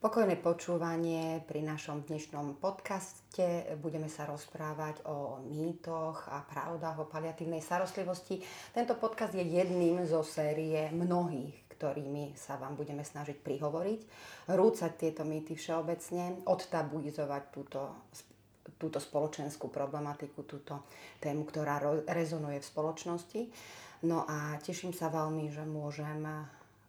[0.00, 3.68] Pokojné počúvanie pri našom dnešnom podcaste.
[3.84, 8.40] Budeme sa rozprávať o mýtoch a pravdách o paliatívnej starostlivosti.
[8.72, 14.00] Tento podcast je jedným zo série mnohých, ktorými sa vám budeme snažiť prihovoriť,
[14.48, 18.08] rúcať tieto mýty všeobecne, odtabuizovať túto,
[18.80, 20.80] túto spoločenskú problematiku, túto
[21.20, 21.76] tému, ktorá
[22.08, 23.40] rezonuje v spoločnosti.
[24.08, 26.24] No a teším sa veľmi, že môžem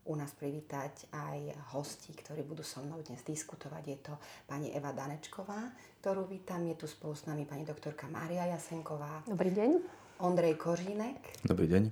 [0.06, 3.84] u nás privítať aj hosti, ktorí budú so mnou dnes diskutovať.
[3.86, 4.14] Je to
[4.50, 5.70] pani Eva Danečková,
[6.02, 6.66] ktorú vítam.
[6.66, 9.22] Je tu spolu s nami pani doktorka Mária Jasenková.
[9.30, 9.70] Dobrý deň.
[10.26, 11.46] Ondrej Kořínek.
[11.46, 11.84] Dobrý deň.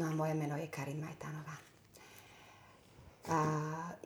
[0.00, 1.56] No a moje meno je Karin Majtanová.
[3.28, 3.38] A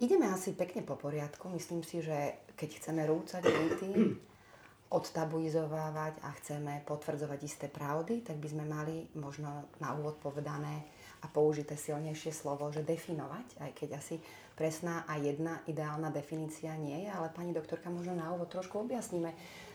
[0.03, 1.47] ideme asi pekne po poriadku.
[1.47, 3.89] Myslím si, že keď chceme rúcať mýty,
[4.99, 10.87] odtabuizovávať a chceme potvrdzovať isté pravdy, tak by sme mali možno na úvod povedané
[11.25, 14.21] a použité silnejšie slovo, že definovať, aj keď asi
[14.53, 19.33] presná a jedna ideálna definícia nie je, ale pani doktorka možno na úvod trošku objasníme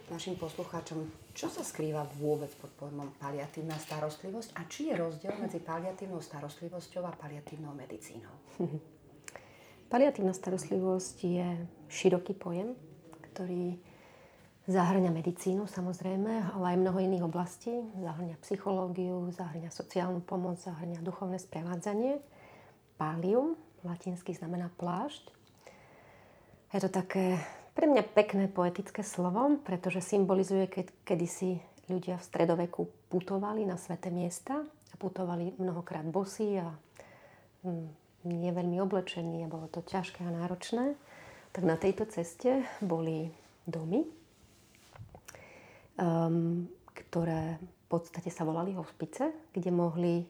[0.09, 1.05] našim poslucháčom,
[1.37, 7.05] čo sa skrýva vôbec pod pojmom paliatívna starostlivosť a či je rozdiel medzi paliatívnou starostlivosťou
[7.05, 8.33] a paliatívnou medicínou.
[9.89, 11.47] Paliatívna starostlivosť je
[11.89, 12.77] široký pojem,
[13.33, 13.73] ktorý
[14.69, 17.73] Zahrňa medicínu samozrejme, ale aj mnoho iných oblastí.
[17.97, 22.21] Zahrňa psychológiu, zahrňa sociálnu pomoc, zahrňa duchovné sprevádzanie.
[23.01, 25.33] Palium, latinsky znamená plášť.
[26.69, 27.41] Je to také
[27.73, 31.57] pre mňa pekné poetické slovo, pretože symbolizuje, keď kedysi
[31.89, 36.69] ľudia v stredoveku putovali na sveté miesta a putovali mnohokrát bosí a
[37.65, 37.89] hm,
[38.29, 40.93] nie veľmi oblečení a bolo to ťažké a náročné.
[41.57, 43.33] Tak na tejto ceste boli
[43.65, 44.18] domy,
[45.99, 46.65] um,
[46.95, 50.23] ktoré v podstate sa volali hospice, kde mohli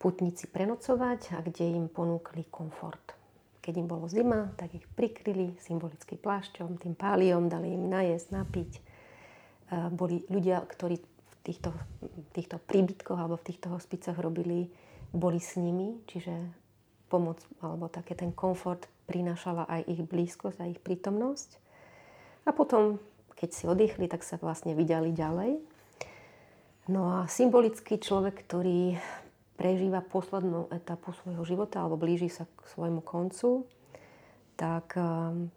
[0.00, 3.16] putníci prenocovať a kde im ponúkli komfort.
[3.60, 8.72] Keď im bolo zima, tak ich prikryli symbolicky plášťom, tým páliom, dali im najesť, napiť.
[9.66, 11.70] Uh, boli ľudia, ktorí v týchto,
[12.32, 14.70] týchto príbytkoch alebo v týchto hospicoch robili,
[15.10, 16.32] boli s nimi, čiže
[17.06, 21.50] pomoc alebo také ten komfort prinášala aj ich blízkosť a ich prítomnosť.
[22.46, 22.98] A potom
[23.36, 25.60] keď si oddychli, tak sa vlastne vydali ďalej.
[26.88, 28.96] No a symbolický človek, ktorý
[29.60, 33.68] prežíva poslednú etapu svojho života alebo blíži sa k svojmu koncu,
[34.56, 35.52] tak ehm,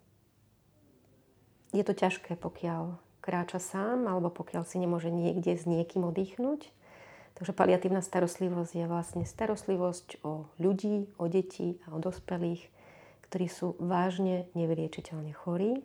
[1.72, 6.72] je to ťažké, pokiaľ kráča sám alebo pokiaľ si nemôže niekde s niekým oddychnúť.
[7.38, 12.68] Takže paliatívna starostlivosť je vlastne starostlivosť o ľudí, o deti a o dospelých,
[13.30, 15.80] ktorí sú vážne nevyliečiteľne chorí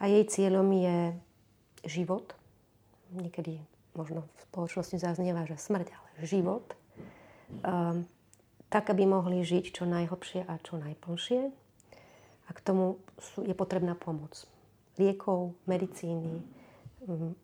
[0.00, 0.98] a jej cieľom je
[1.84, 2.32] život.
[3.12, 3.60] Niekedy
[3.92, 6.64] možno v spoločnosti zaznieva, že smrť, ale život.
[7.60, 8.08] Um,
[8.70, 11.40] tak, aby mohli žiť čo najhlbšie a čo najplnšie.
[12.46, 14.46] A k tomu sú, je potrebná pomoc.
[14.96, 16.40] Liekov, medicíny,
[17.04, 17.34] um,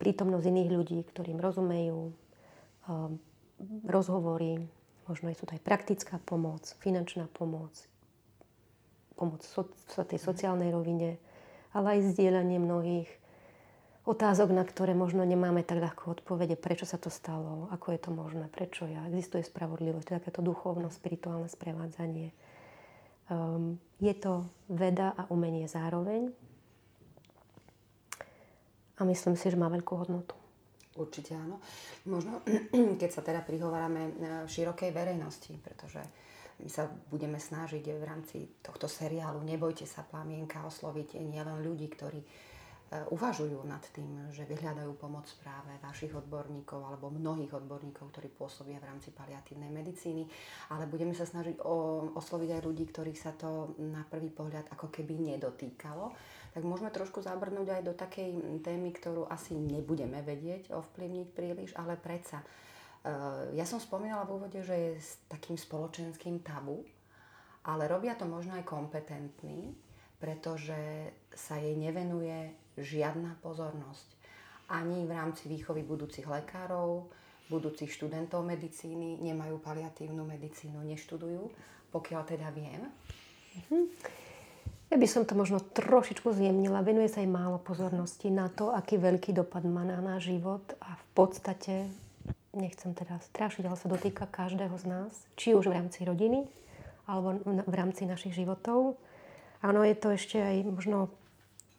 [0.00, 2.14] prítomnosť iných ľudí, ktorým rozumejú,
[2.88, 3.18] um,
[3.84, 4.64] rozhovory,
[5.04, 7.74] možno je tu aj praktická pomoc, finančná pomoc,
[9.18, 11.20] pomoc v tej sociálnej rovine,
[11.70, 13.10] ale aj zdieľanie mnohých
[14.08, 18.10] otázok, na ktoré možno nemáme tak ľahko odpovede, prečo sa to stalo, ako je to
[18.10, 22.34] možné, prečo ja, existuje spravodlivosť, takéto duchovno, spirituálne sprevádzanie.
[23.30, 26.34] Um, je to veda a umenie zároveň
[28.98, 30.34] a myslím si, že má veľkú hodnotu.
[30.98, 31.62] Určite áno.
[32.04, 32.42] Možno,
[33.00, 34.12] keď sa teda prihovárame e,
[34.50, 36.02] širokej verejnosti, pretože
[36.60, 42.20] my sa budeme snažiť v rámci tohto seriálu Nebojte sa plamienka osloviť nielen ľudí, ktorí
[42.20, 42.26] e,
[43.08, 48.88] uvažujú nad tým, že vyhľadajú pomoc práve vašich odborníkov alebo mnohých odborníkov, ktorí pôsobia v
[48.92, 50.28] rámci paliatívnej medicíny,
[50.68, 54.92] ale budeme sa snažiť o, osloviť aj ľudí, ktorých sa to na prvý pohľad ako
[54.92, 56.12] keby nedotýkalo.
[56.50, 61.94] Tak môžeme trošku zabrnúť aj do takej témy, ktorú asi nebudeme vedieť ovplyvniť príliš, ale
[61.96, 62.42] predsa
[63.56, 66.84] ja som spomínala v úvode, že je s takým spoločenským tabu,
[67.64, 69.72] ale robia to možno aj kompetentní,
[70.20, 74.08] pretože sa jej nevenuje žiadna pozornosť.
[74.70, 77.08] Ani v rámci výchovy budúcich lekárov,
[77.50, 81.50] budúcich študentov medicíny, nemajú paliatívnu medicínu, neštudujú,
[81.90, 82.86] pokiaľ teda viem.
[83.66, 83.78] Mhm.
[84.90, 86.82] Ja by som to možno trošičku zjemnila.
[86.82, 90.98] Venuje sa aj málo pozornosti na to, aký veľký dopad má na náš život a
[90.98, 91.86] v podstate,
[92.54, 96.46] nechcem teraz strašiť, ale sa dotýka každého z nás, či už v rámci rodiny,
[97.06, 98.98] alebo v rámci našich životov.
[99.62, 101.10] Áno, je to ešte aj možno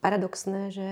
[0.04, 0.88] paradoxné, že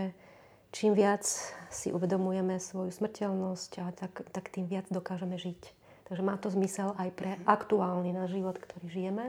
[0.72, 1.26] čím viac
[1.70, 5.62] si uvedomujeme svoju smrteľnosť, a tak, tak tým viac dokážeme žiť.
[6.10, 9.26] Takže má to zmysel aj pre aktuálny náš život, ktorý žijeme.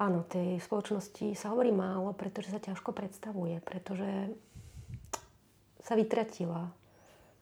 [0.00, 4.32] Áno, tej spoločnosti sa hovorí málo, pretože sa ťažko predstavuje, pretože
[5.84, 6.72] sa vytratila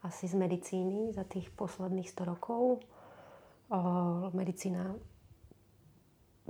[0.02, 2.81] asi z medicíny za tých posledných 100 rokov.
[4.32, 4.97] medicína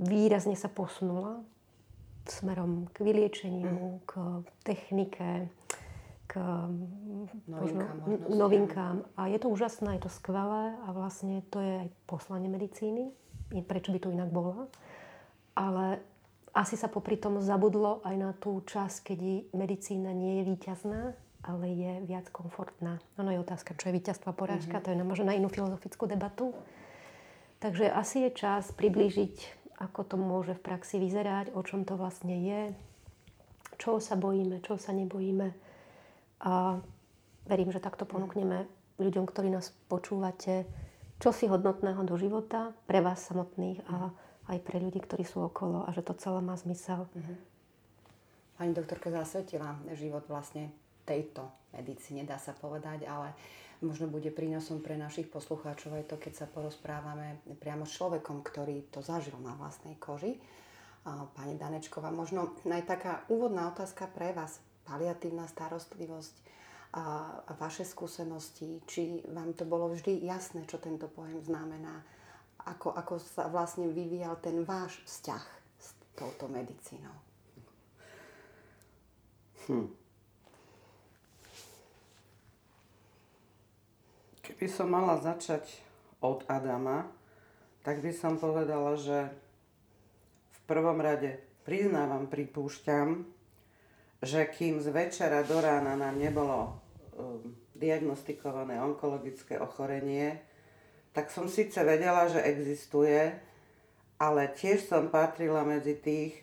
[0.01, 1.43] výrazne sa posunula
[2.25, 5.49] smerom k vyliečeniu, k technike,
[6.29, 6.33] k
[7.49, 8.95] novinkám, možno, novinkám.
[9.17, 13.11] A je to úžasné, je to skvelé a vlastne to je aj poslanie medicíny.
[13.67, 14.71] Prečo by to inak bola?
[15.55, 15.99] ale
[16.51, 19.19] asi sa popri tom zabudlo aj na tú časť, keď
[19.55, 21.01] medicína nie je výťazná,
[21.41, 23.01] ale je viac komfortná.
[23.17, 24.85] Ono je otázka, čo je víťazstvo a porážka, mm-hmm.
[24.85, 26.53] to je na, možno na inú filozofickú debatu.
[27.61, 29.35] Takže asi je čas priblížiť,
[29.81, 32.61] ako to môže v praxi vyzerať, o čom to vlastne je,
[33.81, 35.53] čo sa bojíme, čo sa nebojíme.
[36.45, 36.81] A
[37.45, 38.69] verím, že takto ponúkneme
[39.01, 40.65] ľuďom, ktorí nás počúvate,
[41.21, 44.09] čo si hodnotného do života pre vás samotných a
[44.49, 47.05] aj pre ľudí, ktorí sú okolo a že to celé má zmysel.
[47.13, 47.37] Uh-huh.
[48.57, 50.73] Pani doktorka zasvetila život vlastne
[51.11, 53.35] tejto medicíne, dá sa povedať, ale
[53.83, 58.87] možno bude prínosom pre našich poslucháčov aj to, keď sa porozprávame priamo s človekom, ktorý
[58.87, 60.39] to zažil na vlastnej koži.
[61.35, 66.35] Pani Danečková, možno aj taká úvodná otázka pre vás, paliatívna starostlivosť
[66.91, 72.03] a vaše skúsenosti, či vám to bolo vždy jasné, čo tento pojem znamená,
[72.61, 75.43] ako, ako sa vlastne vyvíjal ten váš vzťah
[75.81, 77.15] s touto medicínou.
[79.71, 80.00] Hm.
[84.41, 85.69] Keby som mala začať
[86.21, 87.05] od Adama,
[87.85, 89.29] tak by som povedala, že
[90.49, 93.25] v prvom rade priznávam, pripúšťam,
[94.21, 96.77] že kým z večera do rána nám nebolo
[97.17, 100.37] um, diagnostikované onkologické ochorenie,
[101.11, 103.33] tak som síce vedela, že existuje,
[104.21, 106.37] ale tiež som patrila medzi tých,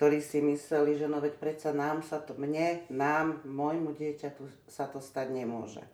[0.00, 4.88] ktorí si mysleli, že no veď predsa nám sa to, mne, nám, môjmu dieťaťu sa
[4.88, 5.84] to stať nemôže.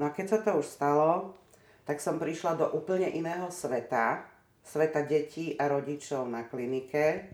[0.00, 1.36] No a keď sa to už stalo,
[1.84, 4.24] tak som prišla do úplne iného sveta,
[4.64, 7.28] sveta detí a rodičov na klinike,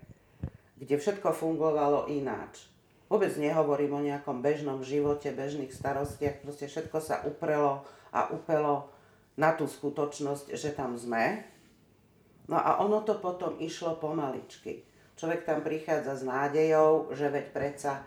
[0.75, 2.67] kde všetko fungovalo ináč.
[3.07, 8.91] Vôbec nehovorím o nejakom bežnom živote, bežných starostiach, proste všetko sa uprelo a upelo
[9.39, 11.47] na tú skutočnosť, že tam sme.
[12.51, 14.83] No a ono to potom išlo pomaličky.
[15.15, 18.03] Človek tam prichádza s nádejou, že veď predsa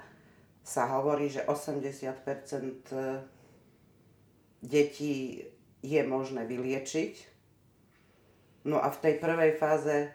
[0.68, 3.39] sa hovorí, že 80%
[4.60, 5.48] detí
[5.80, 7.14] je možné vyliečiť.
[8.68, 10.12] No a v tej prvej fáze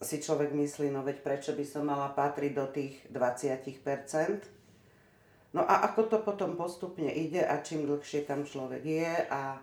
[0.00, 5.56] si človek myslí, no veď prečo by som mala patriť do tých 20%.
[5.56, 9.56] No a ako to potom postupne ide a čím dlhšie tam človek je a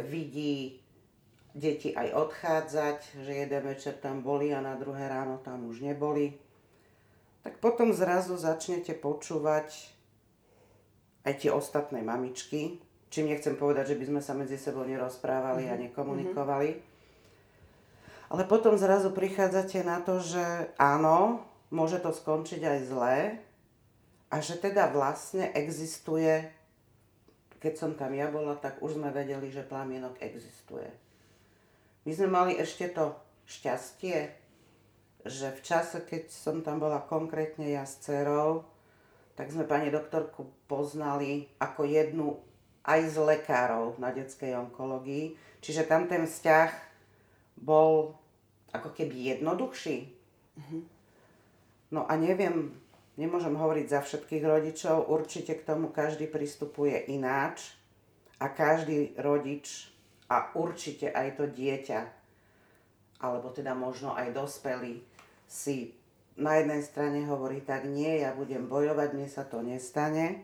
[0.00, 0.80] vidí
[1.52, 6.38] deti aj odchádzať, že jeden večer tam boli a na druhé ráno tam už neboli,
[7.42, 9.68] tak potom zrazu začnete počúvať
[11.26, 15.74] aj tie ostatné mamičky, čím nechcem povedať, že by sme sa medzi sebou nerozprávali mm-hmm.
[15.74, 15.82] a mhm.
[15.90, 16.70] nekomunikovali.
[18.30, 21.42] Ale potom zrazu prichádzate na to, že áno,
[21.74, 23.16] môže to skončiť aj zle
[24.30, 26.46] a že teda vlastne existuje
[27.60, 30.88] keď som tam ja bola, tak už sme vedeli, že plamienok existuje.
[32.08, 33.12] My sme mali ešte to
[33.44, 34.32] šťastie,
[35.28, 38.64] že v čase, keď som tam bola konkrétne ja s dcerou,
[39.36, 42.40] tak sme pani doktorku poznali ako jednu
[42.86, 45.36] aj z lekárov na detskej onkológii.
[45.60, 46.70] Čiže tam ten vzťah
[47.60, 48.16] bol
[48.72, 49.98] ako keby jednoduchší.
[50.56, 50.82] Mm-hmm.
[51.90, 52.72] No a neviem,
[53.20, 57.76] Nemôžem hovoriť za všetkých rodičov, určite k tomu každý pristupuje ináč
[58.40, 59.92] a každý rodič
[60.32, 62.00] a určite aj to dieťa,
[63.20, 65.04] alebo teda možno aj dospelý,
[65.44, 65.92] si
[66.40, 70.40] na jednej strane hovorí tak nie, ja budem bojovať, mne sa to nestane,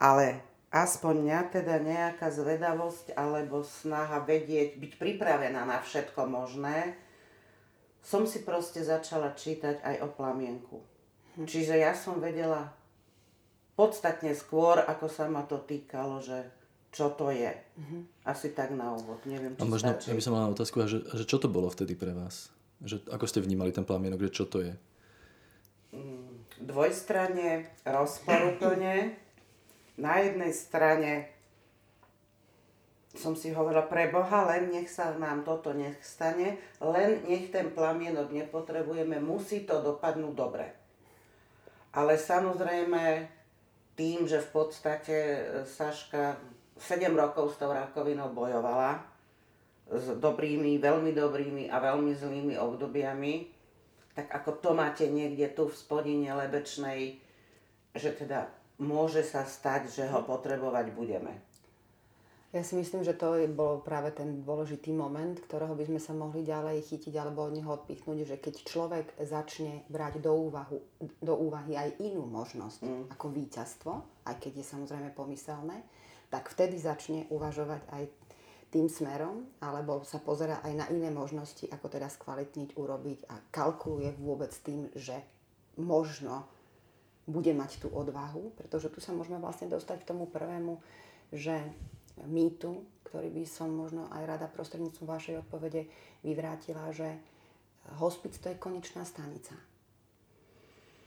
[0.00, 0.40] ale
[0.72, 6.96] aspoň mňa teda nejaká zvedavosť alebo snaha vedieť, byť pripravená na všetko možné,
[8.02, 10.80] som si proste začala čítať aj o plamienku.
[11.38, 11.46] Hm.
[11.46, 12.72] Čiže ja som vedela
[13.76, 16.48] podstatne skôr, ako sa ma to týkalo, že
[16.92, 17.48] čo to je.
[17.48, 18.04] Uh-huh.
[18.28, 19.16] Asi tak na úvod.
[19.24, 20.12] Neviem, či A možno, stačí.
[20.12, 22.52] ja by som mala otázku, že, že čo to bolo vtedy pre vás?
[22.84, 24.76] Že, ako ste vnímali ten plamienok, že čo to je?
[25.96, 28.94] Mm, dvojstranne, rozporuplne.
[30.00, 31.32] Na jednej strane
[33.12, 37.68] som si hovorila, pre Boha, len nech sa nám toto nech stane, len nech ten
[37.68, 40.72] plamienok nepotrebujeme, musí to dopadnúť dobre.
[41.92, 43.28] Ale samozrejme,
[43.92, 46.40] tým, že v podstate e, Saška
[46.80, 49.04] 7 rokov s tou rakovinou bojovala,
[49.92, 53.34] s dobrými, veľmi dobrými a veľmi zlými obdobiami,
[54.16, 57.20] tak ako to máte niekde tu v spodine lebečnej,
[57.92, 58.48] že teda
[58.82, 61.38] môže sa stať, že ho potrebovať budeme.
[62.52, 66.44] Ja si myslím, že to bol práve ten dôležitý moment, ktorého by sme sa mohli
[66.44, 71.80] ďalej chytiť alebo od neho odpichnúť, že keď človek začne brať do, úvahu, do úvahy
[71.80, 73.04] aj inú možnosť mm.
[73.16, 73.92] ako víťazstvo,
[74.28, 75.80] aj keď je samozrejme pomyselné,
[76.28, 78.04] tak vtedy začne uvažovať aj
[78.68, 84.12] tým smerom, alebo sa pozera aj na iné možnosti, ako teda skvalitniť, urobiť a kalkuluje
[84.20, 85.16] vôbec tým, že
[85.80, 86.44] možno
[87.26, 90.82] bude mať tú odvahu, pretože tu sa môžeme vlastne dostať k tomu prvému,
[91.30, 91.62] že
[92.26, 95.86] mýtu, ktorý by som možno aj rada prostredníctvom vašej odpovede
[96.26, 97.16] vyvrátila, že
[97.98, 99.54] hospic to je konečná stanica.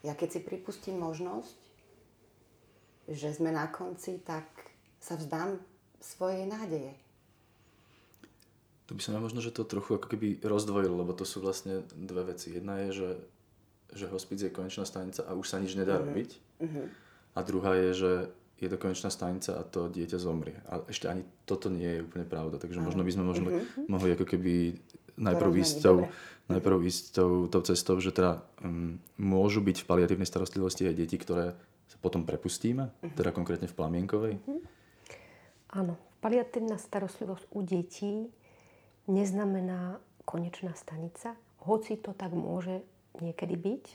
[0.06, 1.58] Ja keď si pripustím možnosť,
[3.10, 4.46] že sme na konci, tak
[5.02, 5.62] sa vzdám
[6.02, 6.94] svojej nádeje.
[8.86, 11.82] Tu by som ja možno, že to trochu ako keby rozdvojil, lebo to sú vlastne
[11.90, 12.54] dve veci.
[12.54, 13.10] Jedna je, že,
[13.94, 16.08] že hospic je konečná stanica a už sa nič nedá mm-hmm.
[16.10, 16.30] robiť.
[16.64, 16.86] Mm-hmm.
[17.36, 18.12] A druhá je, že
[18.56, 20.56] je to konečná stanica a to dieťa zomrie.
[20.72, 23.92] A ešte ani toto nie je úplne pravda, takže možno by sme možno uh-huh.
[23.92, 24.80] mohli ako keby
[25.20, 26.08] najprv ísť, tou,
[26.48, 31.20] najprv ísť tou, tou cestou, že teda um, môžu byť v paliatívnej starostlivosti aj deti,
[31.20, 31.52] ktoré
[31.92, 33.16] sa potom prepustíme, uh-huh.
[33.20, 34.34] teda konkrétne v plamienkovej?
[34.40, 34.64] Uh-huh.
[35.76, 38.32] Áno, paliatívna starostlivosť u detí
[39.12, 41.36] neznamená konečná stanica,
[41.68, 42.88] hoci to tak môže
[43.22, 43.86] niekedy byť,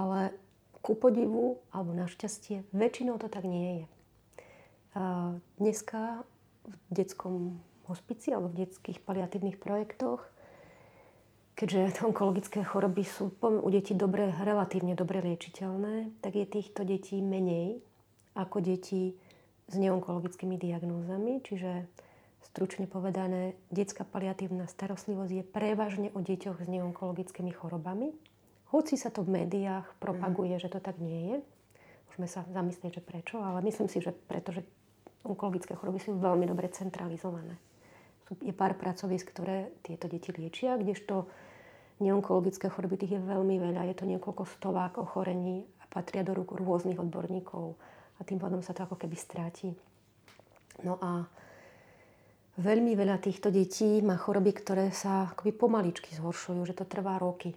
[0.00, 0.32] ale
[0.80, 3.86] ku podivu alebo našťastie, väčšinou to tak nie je.
[5.60, 6.24] Dneska
[6.64, 10.24] v detskom hospici alebo v detských paliatívnych projektoch,
[11.58, 17.84] keďže onkologické choroby sú u detí dobre, relatívne dobre liečiteľné, tak je týchto detí menej
[18.32, 19.18] ako detí
[19.70, 21.42] s neonkologickými diagnózami.
[21.44, 21.86] Čiže
[22.50, 28.10] stručne povedané, detská paliatívna starostlivosť je prevažne o deťoch s neonkologickými chorobami
[28.70, 30.62] hoci sa to v médiách propaguje, mm.
[30.62, 31.36] že to tak nie je,
[32.10, 34.62] môžeme sa zamyslieť, že prečo, ale myslím si, že pretože
[35.26, 37.58] onkologické choroby sú veľmi dobre centralizované.
[38.38, 41.26] Je pár pracovisk, ktoré tieto deti liečia, kdežto
[41.98, 43.90] neonkologické choroby tých je veľmi veľa.
[43.90, 47.74] Je to niekoľko stovák ochorení a patria do rúk rôznych odborníkov
[48.18, 49.74] a tým pádom sa to ako keby stráti.
[50.86, 51.26] No a
[52.62, 57.50] veľmi veľa týchto detí má choroby, ktoré sa akoby pomaličky zhoršujú, že to trvá roky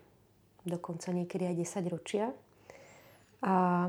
[0.63, 2.25] dokonca niekedy aj 10 ročia.
[3.43, 3.87] A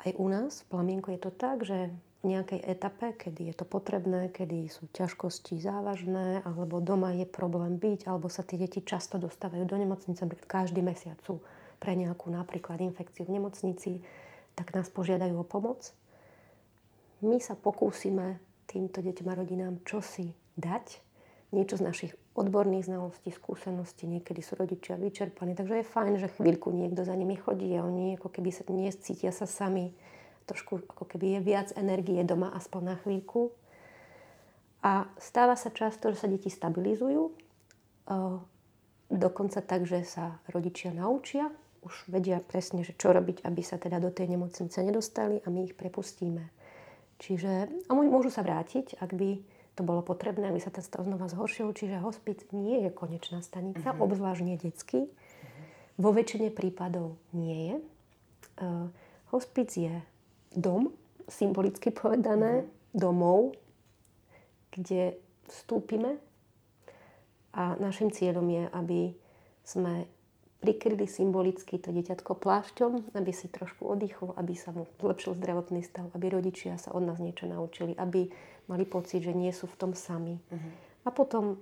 [0.00, 3.64] aj u nás v Plamienku je to tak, že v nejakej etape, kedy je to
[3.64, 9.16] potrebné, kedy sú ťažkosti závažné, alebo doma je problém byť, alebo sa tie deti často
[9.16, 11.40] dostávajú do nemocnice, každý mesiac sú
[11.80, 14.04] pre nejakú napríklad infekciu v nemocnici,
[14.52, 15.96] tak nás požiadajú o pomoc.
[17.24, 18.36] My sa pokúsime
[18.68, 21.00] týmto deťom a rodinám čosi dať,
[21.50, 26.70] niečo z našich odborných znalostí, skúseností, niekedy sú rodičia vyčerpaní, takže je fajn, že chvíľku
[26.70, 29.90] niekto za nimi chodí a oni ako keby sa nescítia sa sami,
[30.46, 33.50] trošku ako keby je viac energie doma aspoň na chvíľku.
[34.80, 37.34] A stáva sa často, že sa deti stabilizujú,
[39.10, 41.50] dokonca tak, že sa rodičia naučia,
[41.84, 45.68] už vedia presne, že čo robiť, aby sa teda do tej nemocnice nedostali a my
[45.68, 46.48] ich prepustíme.
[47.20, 51.32] Čiže, a môžu sa vrátiť, ak by to bolo potrebné, aby sa ten stav znova
[51.32, 51.72] zhoršil.
[51.72, 54.04] Čiže hospic nie je konečná stanica, uh-huh.
[54.04, 55.08] obzvlášť nie detský.
[55.08, 55.64] Uh-huh.
[55.96, 57.76] Vo väčšine prípadov nie je.
[58.60, 58.92] Uh,
[59.32, 60.04] hospic je
[60.52, 60.92] dom,
[61.32, 62.92] symbolicky povedané, uh-huh.
[62.92, 63.56] domov,
[64.68, 65.16] kde
[65.48, 66.20] vstúpime
[67.56, 69.00] a našim cieľom je, aby
[69.64, 70.04] sme
[70.60, 76.12] prikryli symbolicky to dieťatko plášťom, aby si trošku oddychlo, aby sa mu zlepšil zdravotný stav,
[76.12, 78.28] aby rodičia sa od nás niečo naučili, aby
[78.70, 80.38] mali pocit, že nie sú v tom sami.
[80.38, 80.70] Uh-huh.
[81.02, 81.58] A potom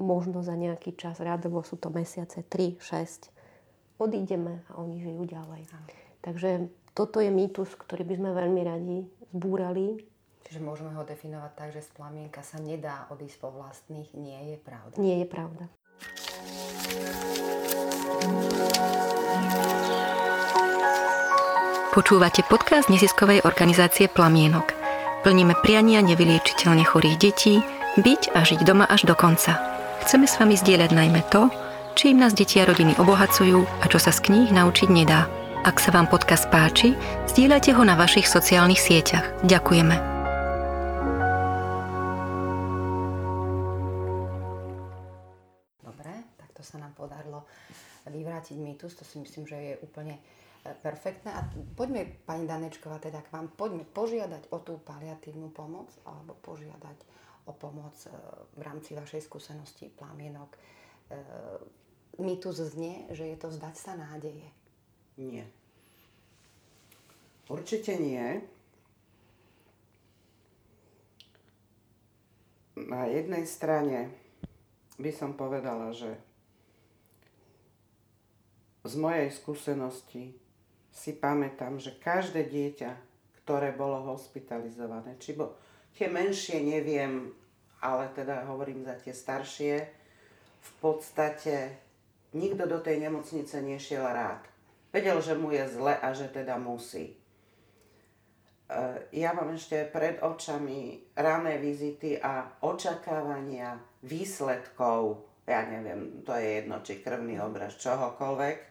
[0.00, 5.68] možno za nejaký čas, rádovo sú to mesiace, 3, 6, odídeme a oni žijú ďalej.
[5.68, 5.86] Uh-huh.
[6.24, 8.98] Takže toto je mýtus, ktorý by sme veľmi radi
[9.36, 10.00] zbúrali.
[10.48, 14.08] Čiže môžeme ho definovať tak, že z plamienka sa nedá odísť po vlastných.
[14.16, 14.96] Nie je pravda.
[14.96, 15.68] Nie je pravda.
[21.92, 24.77] Počúvate podcast neziskovej organizácie Plamienok.
[25.28, 27.60] Plníme priania nevyliečiteľne chorých detí,
[28.00, 29.60] byť a žiť doma až do konca.
[30.00, 31.52] Chceme s vami zdieľať najmä to,
[32.00, 35.28] čím nás deti a rodiny obohacujú a čo sa z kníh naučiť nedá.
[35.68, 36.96] Ak sa vám podcast páči,
[37.28, 39.44] zdieľajte ho na vašich sociálnych sieťach.
[39.44, 40.00] Ďakujeme.
[45.84, 47.44] Dobre, tak to sa nám podarilo
[48.08, 50.16] vyvrátiť mýtus, to si myslím, že je úplne
[50.76, 51.30] perfektné.
[51.32, 56.98] A poďme, pani Danečková, teda k vám, poďme požiadať o tú paliatívnu pomoc alebo požiadať
[57.48, 58.12] o pomoc e,
[58.58, 60.52] v rámci vašej skúsenosti plamienok.
[60.52, 60.58] E,
[62.20, 64.48] mýtus znie, že je to vzdať sa nádeje.
[65.16, 65.46] Nie.
[67.48, 68.44] Určite nie.
[72.78, 74.12] Na jednej strane
[75.00, 76.14] by som povedala, že
[78.86, 80.36] z mojej skúsenosti
[80.98, 82.90] si pamätám, že každé dieťa,
[83.46, 85.54] ktoré bolo hospitalizované, či bo,
[85.94, 87.30] tie menšie neviem,
[87.78, 89.74] ale teda hovorím za tie staršie,
[90.58, 91.78] v podstate
[92.34, 94.42] nikto do tej nemocnice nešiel rád.
[94.90, 97.14] Vedel, že mu je zle a že teda musí.
[97.14, 97.16] E,
[99.14, 106.84] ja mám ešte pred očami rané vizity a očakávania výsledkov, ja neviem, to je jedno,
[106.84, 108.67] či krvný obraz, čohokoľvek.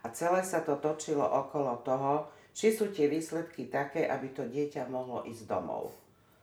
[0.00, 4.88] A celé sa to točilo okolo toho, či sú tie výsledky také, aby to dieťa
[4.88, 5.92] mohlo ísť domov.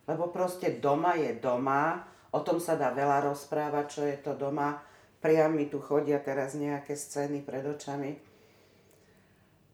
[0.07, 4.79] Lebo proste doma je doma, o tom sa dá veľa rozprávať, čo je to doma.
[5.19, 8.27] Priam mi tu chodia teraz nejaké scény pred očami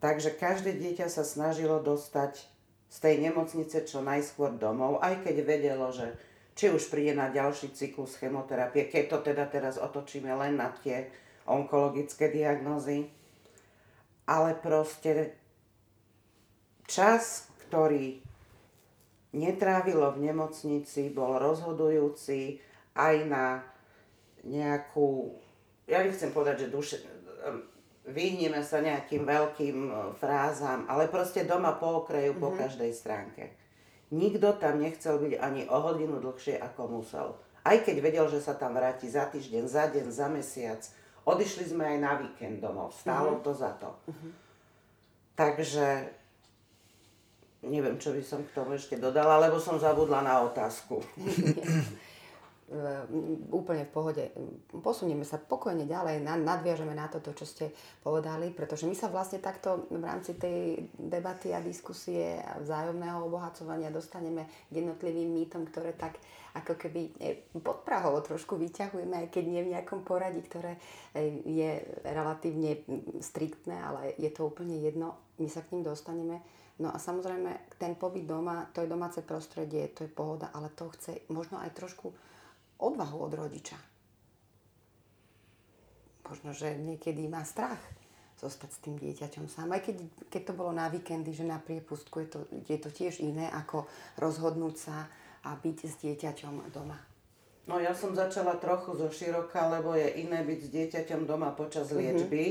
[0.04, 2.44] Takže každé dieťa sa snažilo dostať
[2.92, 6.12] z tej nemocnice čo najskôr domov, aj keď vedelo, že
[6.60, 11.08] či už príde na ďalší cyklus chemoterapie, keď to teda teraz otočíme len na tie
[11.48, 13.08] onkologické diagnózy.
[14.24, 15.36] Ale proste
[16.88, 18.24] čas, ktorý
[19.34, 22.62] netrávilo v nemocnici, bol rozhodujúci
[22.94, 23.46] aj na
[24.46, 25.34] nejakú,
[25.90, 26.96] ja nechcem povedať, že duše,
[28.08, 32.44] vyhneme sa nejakým veľkým e, frázam, ale proste doma po okraju, mm-hmm.
[32.44, 32.58] po mhm.
[32.60, 33.44] každej stránke.
[34.14, 37.34] Nikto tam nechcel byť ani o hodinu dlhšie, ako musel.
[37.66, 40.82] Aj keď vedel, že sa tam vráti za týždeň, za deň, za mesiac.
[41.24, 42.92] Odišli sme aj na víkend domov.
[42.92, 43.46] Stálo mm-hmm.
[43.48, 43.90] to za to.
[44.12, 44.32] Mm-hmm.
[45.34, 45.88] Takže
[47.64, 51.00] neviem, čo by som k tomu ešte dodala, lebo som zabudla na otázku.
[53.54, 54.24] úplne v pohode.
[54.82, 57.70] Posunieme sa pokojne ďalej, nadviažeme na toto, čo ste
[58.02, 63.94] povedali, pretože my sa vlastne takto v rámci tej debaty a diskusie a vzájomného obohacovania
[63.94, 66.18] dostaneme k jednotlivým mýtom, ktoré tak
[66.54, 70.78] ako keby e, podprahovo trošku vyťahujeme, aj keď nie v nejakom poradí, ktoré
[71.18, 71.72] e, je
[72.06, 72.86] relatívne
[73.18, 76.46] striktné, ale je to úplne jedno, my sa k ním dostaneme.
[76.78, 80.90] No a samozrejme, ten pobyt doma, to je domáce prostredie, to je pohoda, ale to
[80.94, 82.14] chce možno aj trošku
[82.84, 83.80] odvahu od rodiča.
[86.28, 87.80] Možno, že niekedy má strach
[88.40, 89.72] zostať s tým dieťaťom sám.
[89.72, 93.24] Aj keď, keď to bolo na víkendy, že na priepustku je to, je to tiež
[93.24, 93.88] iné, ako
[94.20, 95.08] rozhodnúť sa
[95.48, 97.00] a byť s dieťaťom doma.
[97.64, 101.88] No ja som začala trochu zo široka, lebo je iné byť s dieťaťom doma počas
[101.88, 102.00] mm-hmm.
[102.00, 102.44] liečby.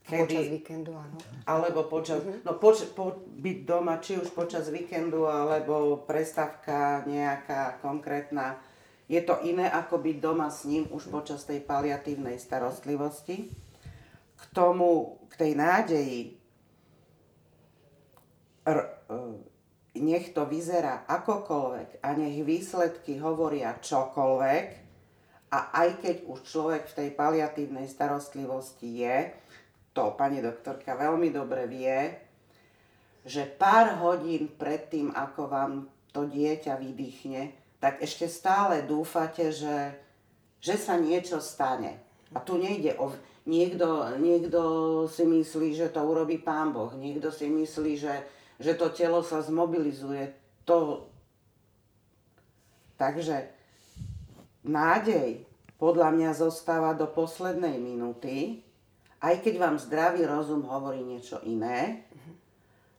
[0.00, 1.18] Kedy, počas víkendu, áno.
[1.44, 2.48] Alebo počas, mm-hmm.
[2.48, 8.56] no poč, po, byť doma, či už počas víkendu, alebo prestavka nejaká konkrétna
[9.10, 13.50] je to iné, ako byť doma s ním už počas tej paliatívnej starostlivosti.
[14.38, 16.38] K tomu, k tej nádeji,
[18.70, 18.78] r,
[19.10, 24.66] e, nech to vyzerá akokoľvek a nech výsledky hovoria čokoľvek,
[25.50, 29.34] a aj keď už človek v tej paliatívnej starostlivosti je,
[29.90, 32.14] to pani doktorka veľmi dobre vie,
[33.26, 35.72] že pár hodín predtým, ako vám
[36.14, 39.96] to dieťa vydýchne, tak ešte stále dúfate, že,
[40.60, 41.96] že sa niečo stane.
[42.36, 43.10] A tu nejde o...
[43.48, 44.60] Niekto, niekto
[45.08, 46.92] si myslí, že to urobí Pán Boh.
[46.92, 48.14] Niekto si myslí, že,
[48.60, 50.36] že to telo sa zmobilizuje.
[50.68, 51.08] To...
[53.00, 53.48] Takže
[54.60, 55.48] nádej
[55.80, 58.60] podľa mňa zostáva do poslednej minúty,
[59.24, 62.04] aj keď vám zdravý rozum hovorí niečo iné.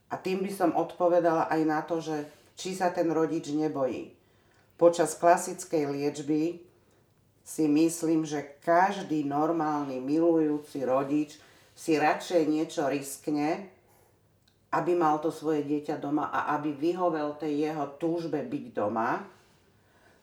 [0.10, 2.26] A tým by som odpovedala aj na to, že
[2.58, 4.21] či sa ten rodič nebojí.
[4.82, 6.58] Počas klasickej liečby
[7.46, 11.38] si myslím, že každý normálny milujúci rodič
[11.78, 13.70] si radšej niečo riskne,
[14.74, 19.22] aby mal to svoje dieťa doma a aby vyhovel tej jeho túžbe byť doma.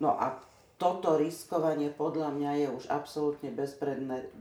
[0.02, 0.42] No a
[0.74, 3.54] toto riskovanie podľa mňa je už absolútne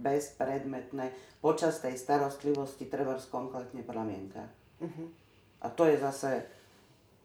[0.01, 1.05] bezpredmetné
[1.41, 4.49] počas tej starostlivosti treba konkrétne plamienka.
[4.81, 5.13] Uh-huh.
[5.61, 6.45] A to je zase,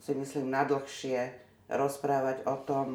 [0.00, 2.86] si myslím, nadlhšie rozprávať o tom,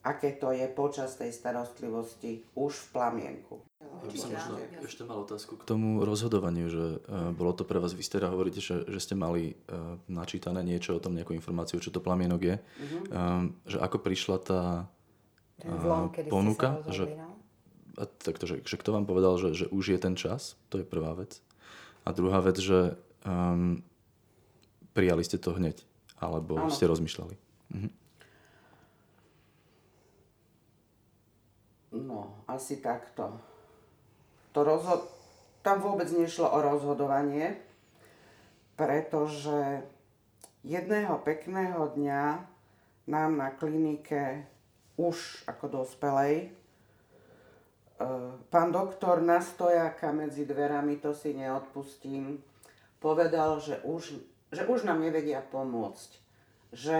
[0.00, 3.56] aké to je počas tej starostlivosti už v plamienku.
[3.80, 7.76] Ja by som možno ešte mal otázku k tomu rozhodovaniu, že uh, bolo to pre
[7.76, 11.36] vás, vy ste teda hovoríte, že, že ste mali uh, načítané niečo o tom, nejakú
[11.36, 12.56] informáciu, čo to plamienok je.
[13.12, 14.62] Um, že ako prišla tá
[15.64, 17.28] uh, kedy ponuka, ste sa že, rozhodli, no?
[18.00, 20.86] a takto, že, že kto vám povedal, že, že už je ten čas, to je
[20.88, 21.44] prvá vec.
[22.08, 22.96] A druhá vec, že
[23.28, 23.84] um,
[24.96, 25.84] prijali ste to hneď,
[26.16, 26.72] alebo Áno.
[26.72, 27.36] ste rozmýšľali.
[27.76, 27.99] Mhm.
[31.90, 33.34] No, asi takto.
[34.54, 35.10] To rozhod...
[35.60, 37.60] Tam vôbec nešlo o rozhodovanie,
[38.80, 39.84] pretože
[40.64, 42.24] jedného pekného dňa
[43.04, 44.48] nám na klinike
[44.96, 46.48] už ako dospelej e,
[48.48, 52.40] pán doktor na stojáka medzi dverami, to si neodpustím,
[53.00, 54.16] povedal, že už,
[54.48, 56.10] že už nám nevedia pomôcť.
[56.72, 56.98] Že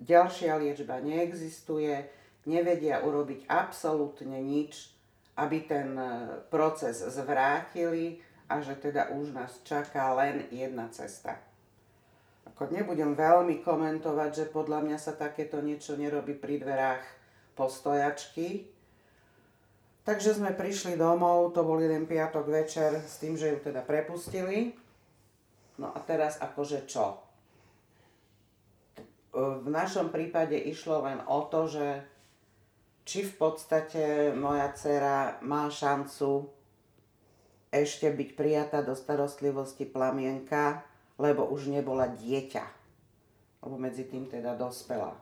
[0.00, 2.08] ďalšia liečba neexistuje,
[2.48, 4.92] nevedia urobiť absolútne nič,
[5.36, 6.06] aby ten e,
[6.48, 11.38] proces zvrátili a že teda už nás čaká len jedna cesta.
[12.50, 17.04] Ako nebudem veľmi komentovať, že podľa mňa sa takéto niečo nerobí pri dverách
[17.56, 18.68] postojačky.
[20.04, 24.74] Takže sme prišli domov, to bol jeden piatok večer s tým, že ju teda prepustili.
[25.78, 27.20] No a teraz akože čo?
[29.36, 32.02] V našom prípade išlo len o to, že
[33.04, 36.50] či v podstate moja dcera má šancu
[37.70, 40.82] ešte byť prijatá do starostlivosti plamienka,
[41.16, 42.64] lebo už nebola dieťa.
[43.62, 45.14] Lebo medzi tým teda dospela.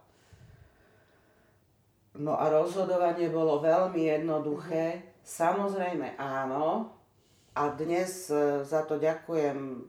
[2.19, 5.15] No a rozhodovanie bolo veľmi jednoduché.
[5.23, 6.91] Samozrejme áno.
[7.59, 9.83] A dnes e, za to ďakujem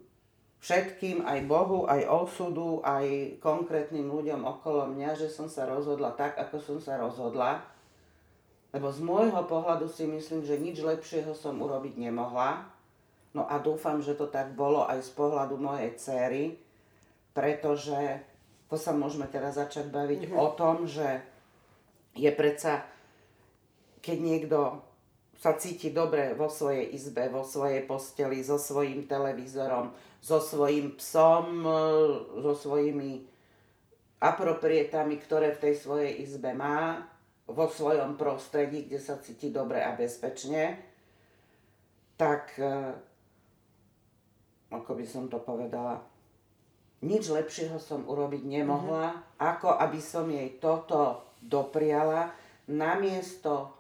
[0.60, 6.36] všetkým, aj Bohu, aj osudu, aj konkrétnym ľuďom okolo mňa, že som sa rozhodla tak,
[6.36, 7.64] ako som sa rozhodla.
[8.70, 12.70] Lebo z môjho pohľadu si myslím, že nič lepšieho som urobiť nemohla.
[13.34, 16.44] No a dúfam, že to tak bolo aj z pohľadu mojej céry,
[17.34, 18.22] pretože
[18.70, 21.22] to sa môžeme teraz začať baviť o tom, že
[22.14, 22.86] je predsa,
[24.02, 24.58] keď niekto
[25.40, 31.64] sa cíti dobre vo svojej izbe, vo svojej posteli, so svojím televízorom, so svojím psom,
[32.44, 33.24] so svojimi
[34.20, 37.08] aproprietami, ktoré v tej svojej izbe má,
[37.50, 40.78] vo svojom prostredí, kde sa cíti dobre a bezpečne,
[42.20, 42.94] tak, e,
[44.70, 46.04] ako by som to povedala,
[47.00, 52.36] nič lepšieho som urobiť nemohla, ako aby som jej toto dopriala,
[52.68, 53.72] namiesto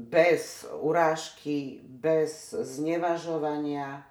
[0.00, 4.08] bez urážky, bez znevažovania,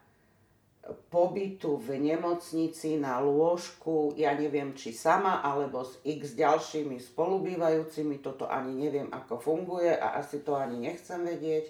[1.11, 8.47] pobytu v nemocnici na lôžku, ja neviem, či sama, alebo s x ďalšími spolubývajúcimi, toto
[8.47, 11.65] ani neviem, ako funguje a asi to ani nechcem vedieť.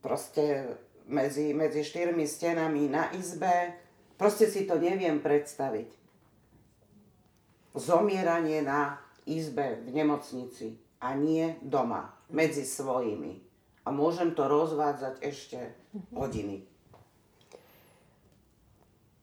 [0.00, 0.76] Proste
[1.10, 3.74] medzi, medzi štyrmi stenami na izbe,
[4.14, 5.90] proste si to neviem predstaviť.
[7.74, 13.42] Zomieranie na izbe v nemocnici a nie doma, medzi svojimi.
[13.86, 15.58] A môžem to rozvádzať ešte
[16.12, 16.70] hodiny.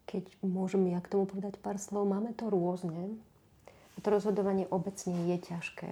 [0.08, 3.20] Keď môžem ja k tomu povedať pár slov, máme to rôzne.
[4.00, 5.92] To rozhodovanie obecne je ťažké,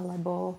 [0.00, 0.56] lebo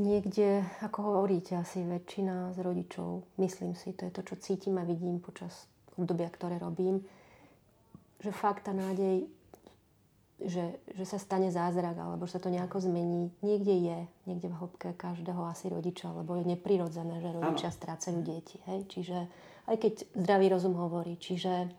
[0.00, 4.88] niekde, ako hovoríte, asi väčšina z rodičov, myslím si, to je to, čo cítim a
[4.88, 5.68] vidím počas
[6.00, 7.04] obdobia, ktoré robím,
[8.24, 9.28] že fakt tá nádej,
[10.40, 14.56] že, že sa stane zázrak alebo že sa to nejako zmení, niekde je, niekde v
[14.56, 18.56] hĺbke každého asi rodiča, lebo je neprirodzené, že rodičia strácajú deti.
[18.64, 18.88] Hej?
[18.88, 19.18] Čiže
[19.70, 21.70] aj keď zdravý rozum hovorí, čiže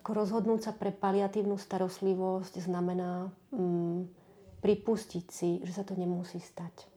[0.00, 4.08] ako rozhodnúť sa pre paliatívnu starostlivosť znamená mm,
[4.64, 6.88] pripustiť si, že sa to nemusí stať.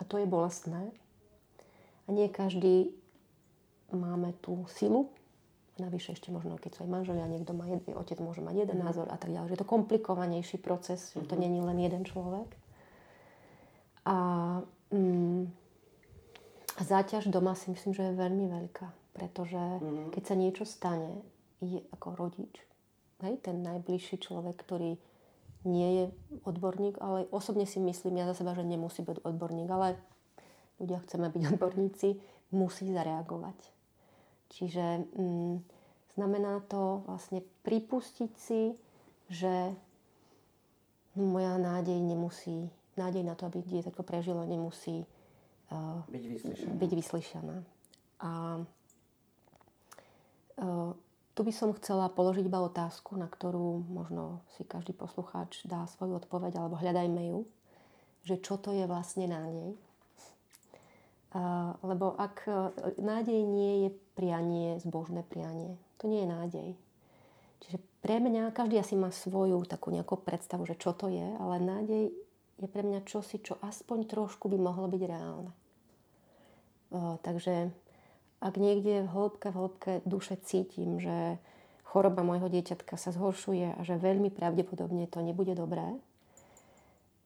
[0.00, 0.88] A to je bolestné.
[2.04, 2.96] A nie každý
[3.92, 5.12] máme tú silu.
[5.76, 9.12] Navyše ešte možno, keď sú aj manželia, niekto má jeden, otec môže mať jeden názor
[9.12, 9.52] a tak ďalej.
[9.52, 12.48] Je to komplikovanejší proces, že to není len jeden človek.
[14.08, 14.16] A,
[14.88, 15.61] mm, a
[16.80, 18.86] záťaž doma si myslím, že je veľmi veľká.
[19.12, 19.60] Pretože
[20.16, 21.20] keď sa niečo stane,
[21.60, 22.64] je ako rodič,
[23.20, 24.96] hej, ten najbližší človek, ktorý
[25.62, 26.04] nie je
[26.42, 30.00] odborník, ale osobne si myslím ja za seba, že nemusí byť odborník, ale
[30.80, 32.08] ľudia chceme byť odborníci,
[32.50, 33.58] musí zareagovať.
[34.52, 35.54] Čiže mm,
[36.16, 38.76] znamená to vlastne pripustiť si,
[39.32, 39.72] že
[41.16, 45.04] moja nádej nemusí, nádej na to, aby dieťatko prežilo, nemusí
[45.72, 46.72] uh, Byť vyslyšená.
[46.76, 47.56] byť vyslyšaná.
[48.22, 48.30] A
[50.60, 50.92] uh,
[51.32, 56.20] tu by som chcela položiť iba otázku, na ktorú možno si každý poslucháč dá svoju
[56.20, 57.48] odpoveď, alebo hľadajme ju.
[58.22, 59.74] že čo to je vlastne nádej.
[61.82, 62.52] Lebo ak e,
[63.00, 66.68] nádej nie je prianie, zbožné prianie, to nie je nádej.
[67.64, 71.56] Čiže pre mňa, každý asi má svoju takú nejakú predstavu, že čo to je, ale
[71.58, 72.12] nádej
[72.60, 75.50] je pre mňa čosi, čo aspoň trošku by mohlo byť reálne.
[76.92, 77.72] Takže
[78.42, 81.40] ak niekde v hĺbke, v hĺbke duše cítim, že
[81.88, 85.96] choroba môjho dieťatka sa zhoršuje a že veľmi pravdepodobne to nebude dobré,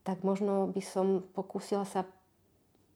[0.06, 2.06] tak možno by som pokúsila sa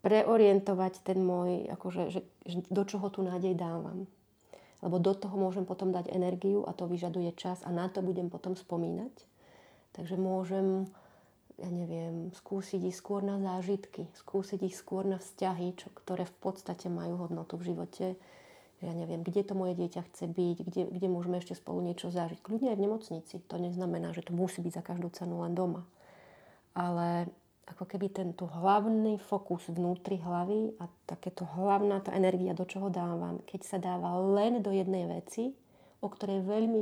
[0.01, 4.07] preorientovať ten môj, akože, že, že do čoho tu nádej dávam.
[4.81, 8.33] Lebo do toho môžem potom dať energiu a to vyžaduje čas a na to budem
[8.33, 9.13] potom spomínať.
[9.93, 10.89] Takže môžem,
[11.61, 16.37] ja neviem, skúsiť ich skôr na zážitky, skúsiť ich skôr na vzťahy, čo, ktoré v
[16.40, 18.16] podstate majú hodnotu v živote.
[18.81, 22.40] Ja neviem, kde to moje dieťa chce byť, kde, kde môžeme ešte spolu niečo zažiť.
[22.40, 23.35] Kľudne aj v nemocnici.
[23.44, 25.85] To neznamená, že to musí byť za každú cenu len doma.
[26.73, 27.29] Ale
[27.68, 33.44] ako keby tento hlavný fokus vnútri hlavy a takéto hlavná tá energia, do čoho dávam,
[33.44, 35.53] keď sa dáva len do jednej veci,
[36.01, 36.81] o ktorej veľmi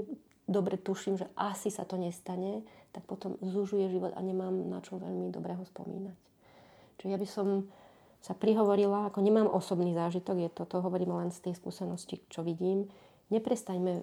[0.48, 4.96] dobre tuším, že asi sa to nestane, tak potom zužuje život a nemám na čo
[4.96, 6.16] veľmi dobrého spomínať.
[6.98, 7.48] Čiže ja by som
[8.18, 12.42] sa prihovorila, ako nemám osobný zážitok, je to, to hovorím len z tej skúsenosti, čo
[12.42, 12.90] vidím,
[13.30, 14.02] neprestaňme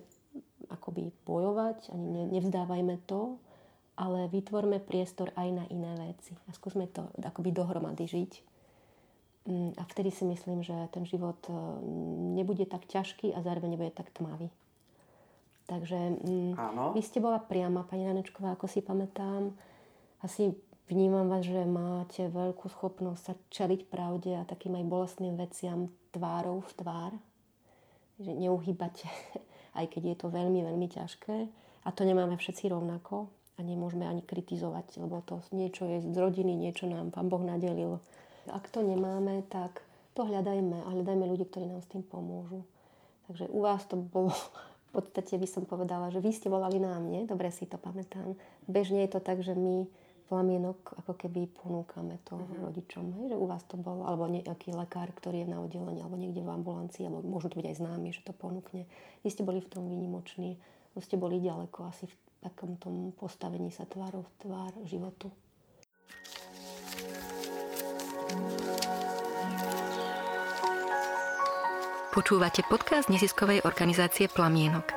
[0.72, 3.38] akoby bojovať, ani ne, nevzdávajme to,
[3.96, 8.32] ale vytvorme priestor aj na iné veci a skúsme to akoby dohromady žiť.
[9.46, 11.54] Mm, a vtedy si myslím, že ten život e,
[12.36, 14.50] nebude tak ťažký a zároveň nebude tak tmavý.
[15.66, 16.22] Takže
[16.54, 16.94] Áno.
[16.94, 19.50] vy ste bola priama, pani Ranečková, ako si pamätám.
[20.22, 20.54] Asi
[20.86, 26.62] vnímam vás, že máte veľkú schopnosť sa čeliť pravde a takým aj bolestným veciam tvárou
[26.62, 27.12] v tvár.
[28.22, 29.10] Že neuhýbate,
[29.80, 31.38] aj keď je to veľmi, veľmi ťažké.
[31.86, 36.54] A to nemáme všetci rovnako a nemôžeme ani kritizovať, lebo to niečo je z rodiny,
[36.54, 38.02] niečo nám Pán Boh nadelil.
[38.52, 39.82] Ak to nemáme, tak
[40.14, 42.62] to hľadajme a hľadajme ľudí, ktorí nám s tým pomôžu.
[43.26, 44.36] Takže u vás to bolo,
[44.96, 48.40] v podstate by som povedala, že vy ste volali na mne, dobre si to pamätám.
[48.64, 49.84] Bežne je to tak, že my
[50.32, 52.72] plamienok ako keby ponúkame to uh-huh.
[52.72, 56.18] rodičom, hej, že u vás to bolo, alebo nejaký lekár, ktorý je na oddelení, alebo
[56.18, 58.88] niekde v ambulancii, alebo môžu to byť aj známy, že to ponúkne.
[59.22, 60.58] Vy ste boli v tom výnimoční,
[60.96, 65.30] vy ste boli ďaleko asi v takom tom postavení sa tvárov v tvár životu.
[72.16, 74.88] Počúvate podcast neziskovej organizácie Plamienok.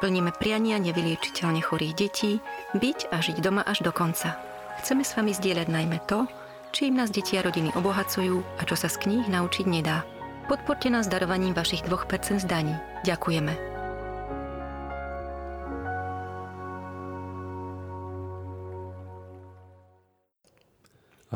[0.00, 2.40] Plníme priania nevyliečiteľne chorých detí,
[2.72, 4.40] byť a žiť doma až do konca.
[4.80, 6.24] Chceme s vami zdieľať najmä to,
[6.72, 10.08] čím nás deti a rodiny obohacujú a čo sa z kníh naučiť nedá.
[10.48, 12.72] Podporte nás darovaním vašich 2% zdaní.
[13.04, 13.52] Ďakujeme.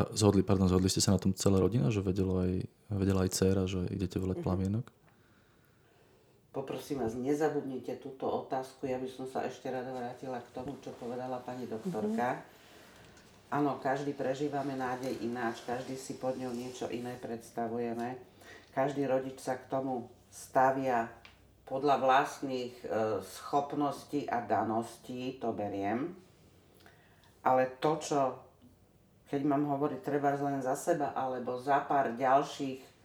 [0.01, 3.31] A zhodli, pardon, zhodli ste sa na tom celá rodina, že vedela aj, vedela aj
[3.37, 4.45] dcera, že idete veľať mhm.
[4.49, 4.97] plamienok?
[6.57, 8.89] Poprosím vás, nezabudnite túto otázku.
[8.89, 12.33] Ja by som sa ešte rada vrátila k tomu, čo povedala pani doktorka.
[12.33, 13.53] Mm-hmm.
[13.61, 18.17] Áno, každý prežívame nádej ináč, každý si pod ňou niečo iné predstavujeme.
[18.73, 21.13] Každý rodič sa k tomu stavia
[21.69, 22.85] podľa vlastných e,
[23.21, 26.17] schopností a daností, to beriem.
[27.45, 28.19] Ale to, čo
[29.29, 32.96] keď mám hovoriť treba len za seba, alebo za pár ďalších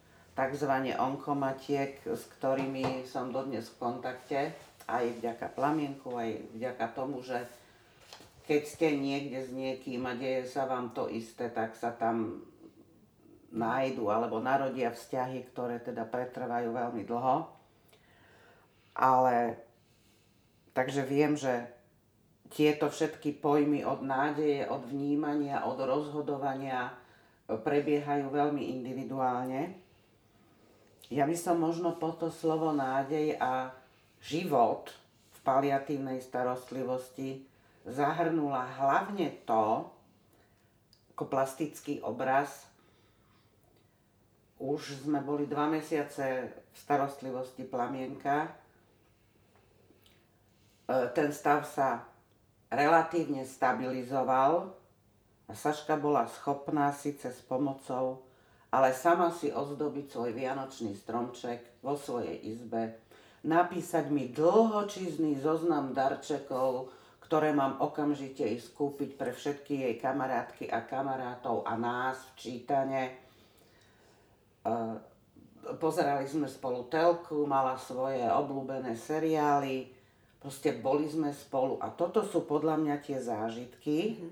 [0.42, 0.74] tzv.
[0.98, 4.40] onkomatiek, s ktorými som dodnes v kontakte,
[4.90, 7.46] aj vďaka plamienku, aj vďaka tomu, že
[8.50, 12.42] keď ste niekde s niekým a deje sa vám to isté, tak sa tam
[13.54, 17.46] nájdu alebo narodia vzťahy, ktoré teda pretrvajú veľmi dlho.
[18.98, 19.62] Ale
[20.74, 21.70] takže viem, že
[22.52, 26.92] tieto všetky pojmy od nádeje, od vnímania, od rozhodovania
[27.48, 29.91] prebiehajú veľmi individuálne.
[31.12, 33.76] Ja by som možno po to slovo nádej a
[34.24, 34.96] život
[35.36, 37.44] v paliatívnej starostlivosti
[37.84, 39.92] zahrnula hlavne to,
[41.12, 42.64] ako plastický obraz.
[44.56, 48.48] Už sme boli dva mesiace v starostlivosti plamienka.
[48.48, 48.50] E,
[51.12, 52.08] ten stav sa
[52.72, 54.72] relatívne stabilizoval
[55.44, 58.24] a Saška bola schopná síce s pomocou,
[58.72, 62.98] ale sama si ozdobiť svoj vianočný stromček vo svojej izbe,
[63.44, 66.90] napísať mi dlhočízný zoznam darčekov,
[67.22, 73.04] ktoré mám okamžite ísť kúpiť pre všetky jej kamarátky a kamarátov a nás v čítane.
[73.08, 73.14] E,
[75.80, 80.02] pozerali sme spolu telku, mala svoje obľúbené seriály,
[80.42, 84.32] Proste boli sme spolu a toto sú podľa mňa tie zážitky, mm-hmm.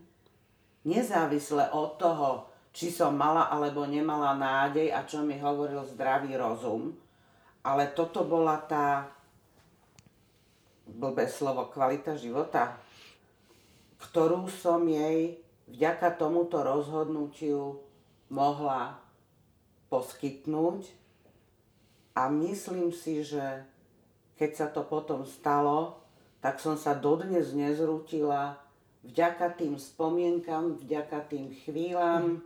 [0.90, 6.94] nezávisle od toho, či som mala alebo nemala nádej a čo mi hovoril zdravý rozum.
[7.66, 9.10] Ale toto bola tá,
[10.88, 12.80] blbé slovo, kvalita života,
[14.00, 15.38] ktorú som jej
[15.70, 17.78] vďaka tomuto rozhodnutiu
[18.32, 18.98] mohla
[19.92, 20.88] poskytnúť.
[22.16, 23.64] A myslím si, že
[24.40, 26.00] keď sa to potom stalo,
[26.40, 28.56] tak som sa dodnes nezrutila
[29.04, 32.44] vďaka tým spomienkam, vďaka tým chvíľam,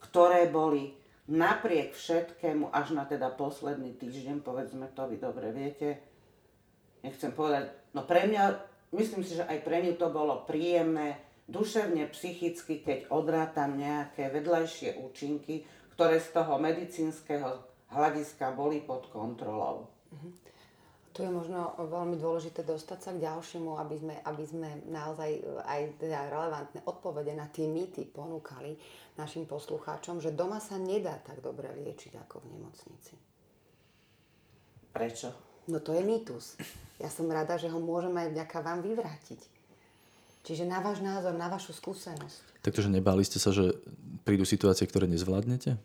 [0.00, 0.96] ktoré boli
[1.30, 6.02] napriek všetkému až na teda posledný týždeň, povedzme to, vy dobre viete,
[7.06, 8.42] nechcem povedať, no pre mňa,
[8.96, 15.02] myslím si, že aj pre mňa to bolo príjemné, duševne, psychicky, keď odrátam nejaké vedľajšie
[15.02, 19.90] účinky, ktoré z toho medicínskeho hľadiska boli pod kontrolou.
[20.14, 20.30] Uh-huh.
[21.10, 25.80] Tu je možno veľmi dôležité dostať sa k ďalšiemu, aby sme, aby sme naozaj aj
[25.98, 28.78] teda relevantné odpovede na tie mýty ponúkali
[29.18, 33.14] našim poslucháčom, že doma sa nedá tak dobre liečiť ako v nemocnici.
[34.94, 35.28] Prečo?
[35.66, 36.54] No to je mýtus.
[37.02, 39.40] Ja som rada, že ho môžeme aj vďaka vám vyvrátiť.
[40.46, 42.64] Čiže na váš názor, na vašu skúsenosť.
[42.64, 43.76] Takže nebáli ste sa, že
[44.24, 45.76] prídu situácie, ktoré nezvládnete?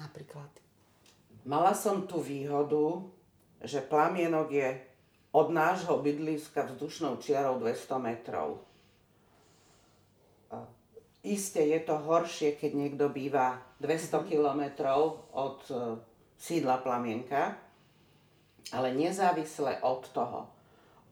[0.00, 0.50] Napríklad.
[1.46, 3.04] Mala som tú výhodu,
[3.60, 4.68] že plamienok je
[5.30, 8.64] od nášho bydliska vzdušnou čiarou 200 metrov.
[11.20, 16.00] Isté je to horšie, keď niekto býva 200 kilometrov od e,
[16.40, 17.60] sídla plamienka,
[18.72, 20.48] ale nezávisle od toho,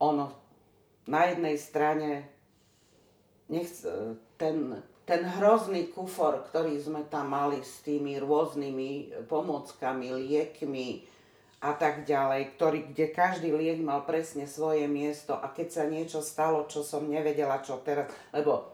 [0.00, 0.32] ono
[1.04, 2.24] na jednej strane
[3.52, 11.04] nechc, e, ten, ten hrozný kufor, ktorý sme tam mali s tými rôznymi pomockami, liekmi,
[11.58, 16.22] a tak ďalej, ktorý, kde každý liek mal presne svoje miesto a keď sa niečo
[16.22, 18.70] stalo, čo som nevedela, čo teraz, lebo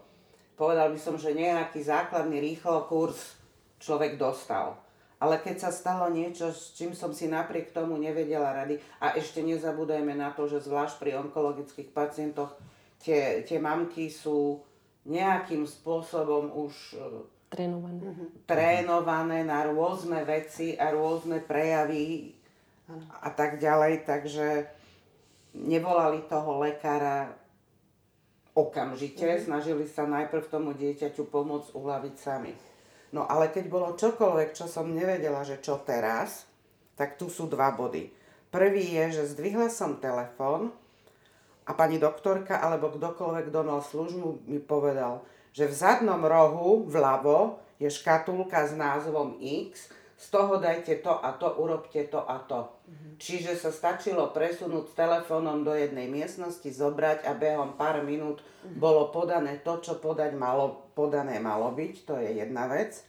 [0.60, 3.40] povedal by som, že nejaký základný rýchlo kurz
[3.80, 4.76] človek dostal.
[5.16, 9.40] Ale keď sa stalo niečo, s čím som si napriek tomu nevedela rady, a ešte
[9.40, 12.52] nezabúdajme na to, že zvlášť pri onkologických pacientoch
[13.00, 14.60] tie, tie mamky sú
[15.08, 17.00] nejakým spôsobom už
[17.48, 18.00] trénované.
[18.44, 22.33] trénované na rôzne veci a rôzne prejavy
[23.22, 24.68] a tak ďalej, takže
[25.56, 27.32] nevolali toho lekára
[28.54, 29.50] okamžite, mm.
[29.50, 32.52] snažili sa najprv tomu dieťaťu pomôcť uľaviť sami.
[33.14, 36.46] No ale keď bolo čokoľvek, čo som nevedela, že čo teraz,
[36.98, 38.10] tak tu sú dva body.
[38.50, 40.70] Prvý je, že zdvihla som telefón
[41.66, 47.62] a pani doktorka alebo kdokoľvek, kto mal službu, mi povedal, že v zadnom rohu vľavo
[47.78, 52.70] je škatulka s názvom X, z toho dajte to a to, urobte to a to.
[52.84, 53.12] Mm-hmm.
[53.16, 58.76] Čiže sa stačilo presunúť telefónom do jednej miestnosti, zobrať a behom pár minút mm-hmm.
[58.76, 63.00] bolo podané to, čo podať malo, podané malo byť, to je jedna vec.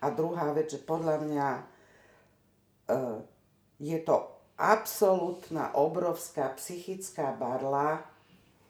[0.00, 1.62] A druhá vec, že podľa mňa e,
[3.84, 8.02] je to absolútna obrovská psychická barla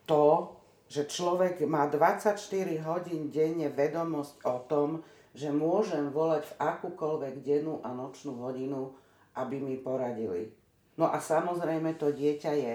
[0.05, 0.59] to,
[0.93, 2.37] že človek má 24
[2.85, 4.89] hodín denne vedomosť o tom,
[5.33, 8.93] že môžem volať v akúkoľvek dennú a nočnú hodinu,
[9.37, 10.53] aby mi poradili.
[11.01, 12.75] No a samozrejme to dieťa je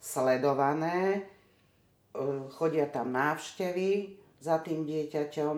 [0.00, 1.20] sledované, e,
[2.56, 5.56] chodia tam návštevy za tým dieťaťom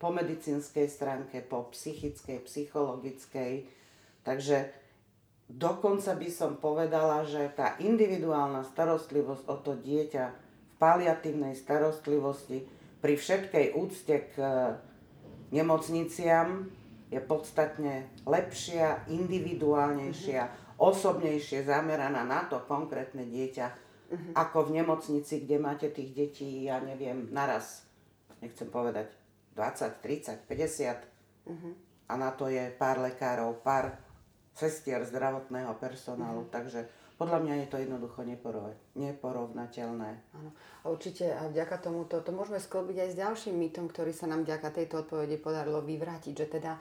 [0.00, 3.68] po medicínskej stránke, po psychickej, psychologickej.
[4.24, 4.70] Takže
[5.50, 12.64] dokonca by som povedala, že tá individuálna starostlivosť o to dieťa v paliatívnej starostlivosti
[13.04, 14.34] pri všetkej úcte k
[15.50, 16.70] nemocniciam
[17.10, 20.94] je podstatne lepšia, individuálnejšia, uh-huh.
[20.94, 24.32] osobnejšie zameraná na to konkrétne dieťa, uh-huh.
[24.38, 27.82] ako v nemocnici, kde máte tých detí, ja neviem, naraz,
[28.38, 29.10] nechcem povedať,
[29.58, 31.72] 20, 30, 50 uh-huh.
[32.06, 33.98] a na to je pár lekárov, pár
[34.54, 36.54] sestier zdravotného personálu, uh-huh.
[36.54, 36.86] takže
[37.20, 38.24] podľa mňa je to jednoducho
[38.96, 40.10] neporovnateľné.
[40.40, 40.50] Áno.
[40.80, 44.48] A určite a vďaka tomuto to môžeme sklbiť aj s ďalším mýtom, ktorý sa nám
[44.48, 46.80] vďaka tejto odpovede podarilo vyvrátiť, že teda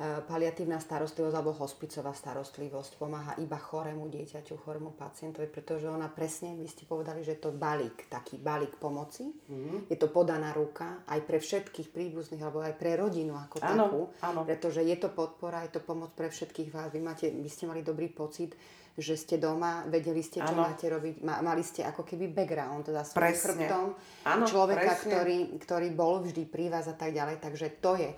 [0.00, 6.56] E, paliatívna starostlivosť alebo hospicová starostlivosť pomáha iba chorému dieťaťu, chorému pacientovi, pretože ona presne,
[6.56, 9.28] vy ste povedali, že je to balík, taký balík pomoci.
[9.28, 9.92] Mm-hmm.
[9.92, 14.02] Je to podaná ruka aj pre všetkých príbuzných alebo aj pre rodinu ako áno, takú,
[14.24, 14.40] áno.
[14.48, 16.88] pretože je to podpora, je to pomoc pre všetkých vás.
[16.88, 18.56] Vy, máte, vy ste mali dobrý pocit,
[18.94, 20.66] že ste doma, vedeli ste, čo Áno.
[20.66, 23.46] máte robiť, ma, mali ste ako keby background za svojím Presne.
[23.64, 23.86] chrbtom
[24.24, 25.08] Áno, človeka, presne.
[25.08, 27.38] ktorý, ktorý bol vždy pri vás a tak ďalej.
[27.38, 28.16] Takže to je e,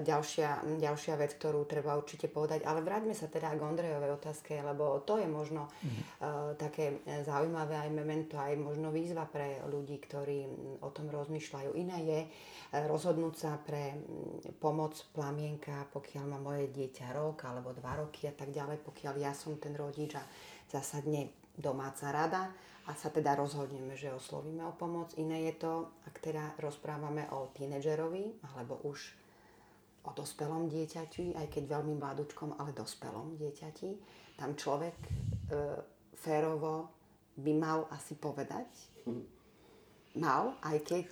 [0.00, 2.64] ďalšia, ďalšia vec, ktorú treba určite povedať.
[2.64, 5.92] Ale vráťme sa teda k Ondrejovej otázke, lebo to je možno Mhm.
[5.92, 6.04] e,
[6.56, 6.84] také
[7.22, 10.38] zaujímavé aj memento, aj možno výzva pre ľudí, ktorí
[10.80, 11.70] o tom rozmýšľajú.
[11.74, 12.28] Iné je e,
[12.84, 13.94] rozhodnúť sa pre
[14.56, 19.30] pomoc plamienka, pokiaľ má moje dieťa rok alebo dva roky a tak ďalej, pokiaľ ja
[19.30, 20.24] som ten rodič a
[20.66, 22.52] zasadne domáca rada
[22.86, 25.14] a sa teda rozhodneme, že oslovíme o pomoc.
[25.18, 25.72] Iné je to,
[26.06, 29.26] ak teda rozprávame o tínedžerovi alebo už
[30.06, 33.90] o dospelom dieťati, aj keď veľmi mladúčkom, ale dospelom dieťati.
[34.38, 35.10] Tam človek e,
[36.14, 36.94] férovo
[37.34, 38.70] by mal asi povedať,
[40.14, 41.08] mal, aj keď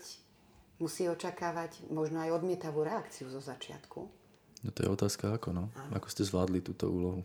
[0.79, 4.01] musí očakávať možno aj odmietavú reakciu zo začiatku.
[4.65, 5.65] No to je otázka ako, no.
[5.93, 7.21] Ako ste zvládli túto úlohu?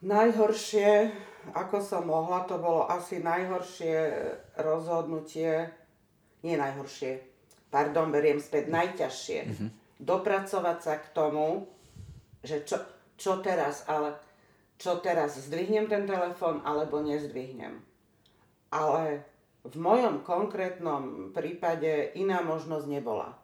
[0.00, 1.12] Najhoršie,
[1.52, 3.96] ako som mohla, to bolo asi najhoršie
[4.56, 5.68] rozhodnutie,
[6.40, 7.20] nie najhoršie,
[7.68, 9.38] pardon, beriem späť, najťažšie.
[10.00, 11.68] Dopracovať sa k tomu,
[12.40, 12.80] že čo,
[13.20, 14.16] čo teraz, ale
[14.80, 17.84] čo teraz, zdvihnem ten telefón alebo nezdvihnem.
[18.72, 19.28] Ale
[19.60, 23.36] v mojom konkrétnom prípade iná možnosť nebola.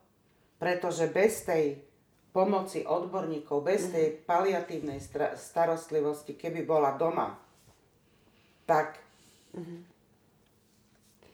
[0.57, 1.85] Pretože bez tej
[2.37, 5.01] pomoci odborníkov, bez tej paliatívnej
[5.41, 7.32] starostlivosti, keby bola doma,
[8.68, 9.01] tak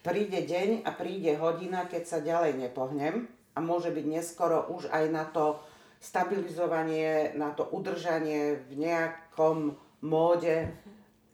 [0.07, 5.05] príde deň a príde hodina, keď sa ďalej nepohnem a môže byť neskoro už aj
[5.11, 5.59] na to
[5.99, 9.75] stabilizovanie, na to udržanie v nejakom
[10.07, 10.71] móde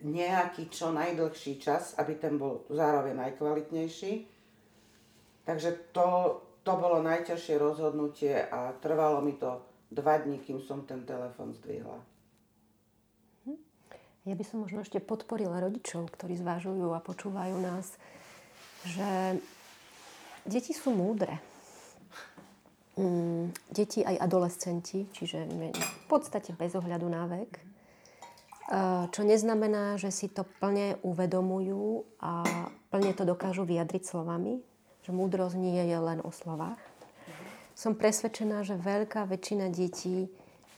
[0.01, 4.25] nejaký čo najdlhší čas, aby ten bol zároveň najkvalitnejší.
[5.45, 11.09] Takže to, to bolo najťažšie rozhodnutie a trvalo mi to dva dní, kým som ten
[11.09, 11.97] telefon zdvihla.
[14.29, 17.97] Ja by som možno ešte podporila rodičov, ktorí zvažujú a počúvajú nás,
[18.85, 19.41] že
[20.45, 21.41] deti sú múdre.
[23.01, 27.53] Mm, deti aj adolescenti, čiže v podstate bez ohľadu na vek.
[27.57, 27.63] E,
[29.09, 32.45] Čo neznamená, že si to plne uvedomujú a
[32.93, 34.61] plne to dokážu vyjadriť slovami,
[35.09, 36.77] že múdrosť nie je len o slovách.
[37.73, 40.29] Som presvedčená, že veľká väčšina detí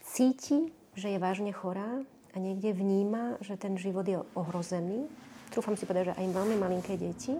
[0.07, 1.99] cíti, že je vážne chorá
[2.31, 5.11] a niekde vníma, že ten život je ohrozený.
[5.51, 7.35] Trúfam si povedať, že aj veľmi malinké deti.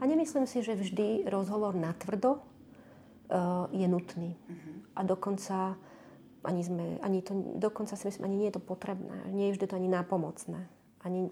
[0.00, 4.32] A nemyslím si, že vždy rozhovor natvrdo uh, je nutný.
[4.96, 5.76] A dokonca
[6.40, 9.28] ani, sme, ani to, dokonca si myslím, ani nie je to potrebné.
[9.36, 10.64] Nie je vždy to ani nápomocné.
[11.04, 11.28] Ani,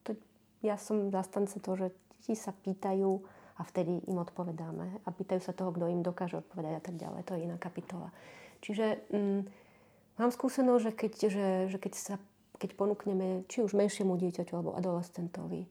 [0.00, 0.16] to,
[0.64, 3.20] ja som zastance toho, že deti sa pýtajú
[3.58, 5.02] a vtedy im odpovedáme.
[5.02, 7.20] A pýtajú sa toho, kto im dokáže odpovedať a tak ďalej.
[7.26, 8.14] To je iná kapitola.
[8.62, 9.40] Čiže mm,
[10.22, 12.14] mám skúsenosť, že keď, že, že keď, sa,
[12.62, 15.66] keď ponúkneme či už menšiemu dieťaťu alebo adolescentovi,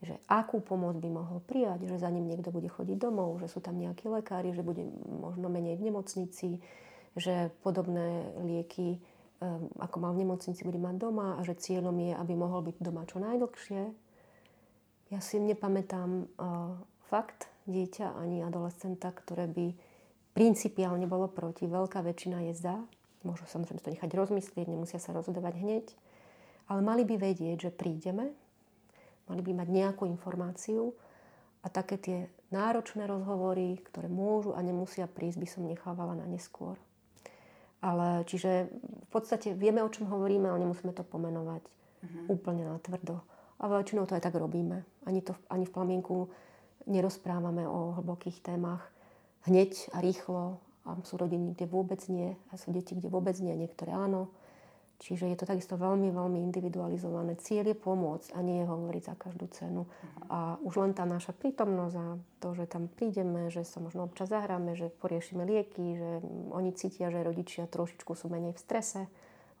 [0.00, 3.60] že akú pomoc by mohol prijať, že za ním niekto bude chodiť domov, že sú
[3.60, 6.48] tam nejakí lekári, že bude možno menej v nemocnici,
[7.16, 8.96] že podobné lieky,
[9.44, 12.76] um, ako mal v nemocnici, bude mať doma a že cieľom je, aby mohol byť
[12.80, 13.82] doma čo najdlhšie.
[15.12, 16.32] Ja si nepamätám
[17.10, 19.74] fakt dieťa ani adolescenta, ktoré by
[20.30, 21.66] principiálne bolo proti.
[21.66, 22.76] Veľká väčšina je za.
[23.26, 25.86] Môžu samozrejme to nechať rozmyslieť, nemusia sa rozhodovať hneď.
[26.70, 28.30] Ale mali by vedieť, že prídeme,
[29.26, 30.94] mali by mať nejakú informáciu
[31.60, 32.18] a také tie
[32.54, 36.78] náročné rozhovory, ktoré môžu a nemusia prísť, by som nechávala na neskôr.
[37.82, 42.24] Ale čiže v podstate vieme, o čom hovoríme, ale nemusíme to pomenovať uh-huh.
[42.32, 43.20] úplne na tvrdo.
[43.60, 44.84] A väčšinou to aj tak robíme.
[45.04, 46.28] Ani, to, ani v plamienku
[46.86, 48.88] nerozprávame o hlbokých témach
[49.48, 50.60] hneď a rýchlo.
[50.88, 52.34] A sú rodiny, kde vôbec nie.
[52.48, 53.52] A sú deti, kde vôbec nie.
[53.52, 54.32] Niektoré áno.
[55.00, 57.40] Čiže je to takisto veľmi, veľmi individualizované.
[57.40, 59.88] Cieľ je pomôcť a nie je hovoriť za každú cenu.
[60.28, 62.06] A už len tá naša prítomnosť a
[62.44, 66.10] to, že tam prídeme, že sa možno občas zahráme, že poriešime lieky, že
[66.52, 69.08] oni cítia, že rodičia trošičku sú menej v strese,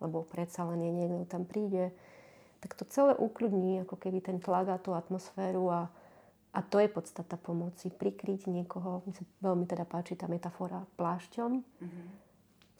[0.04, 1.88] lebo predsa len niekto tam príde,
[2.60, 5.88] tak to celé ukľudní ako keby ten tlak a tú atmosféru a,
[6.50, 7.90] a to je podstata pomoci.
[7.94, 11.50] Prikryť niekoho, mi sa veľmi teda páči tá metafora plášťom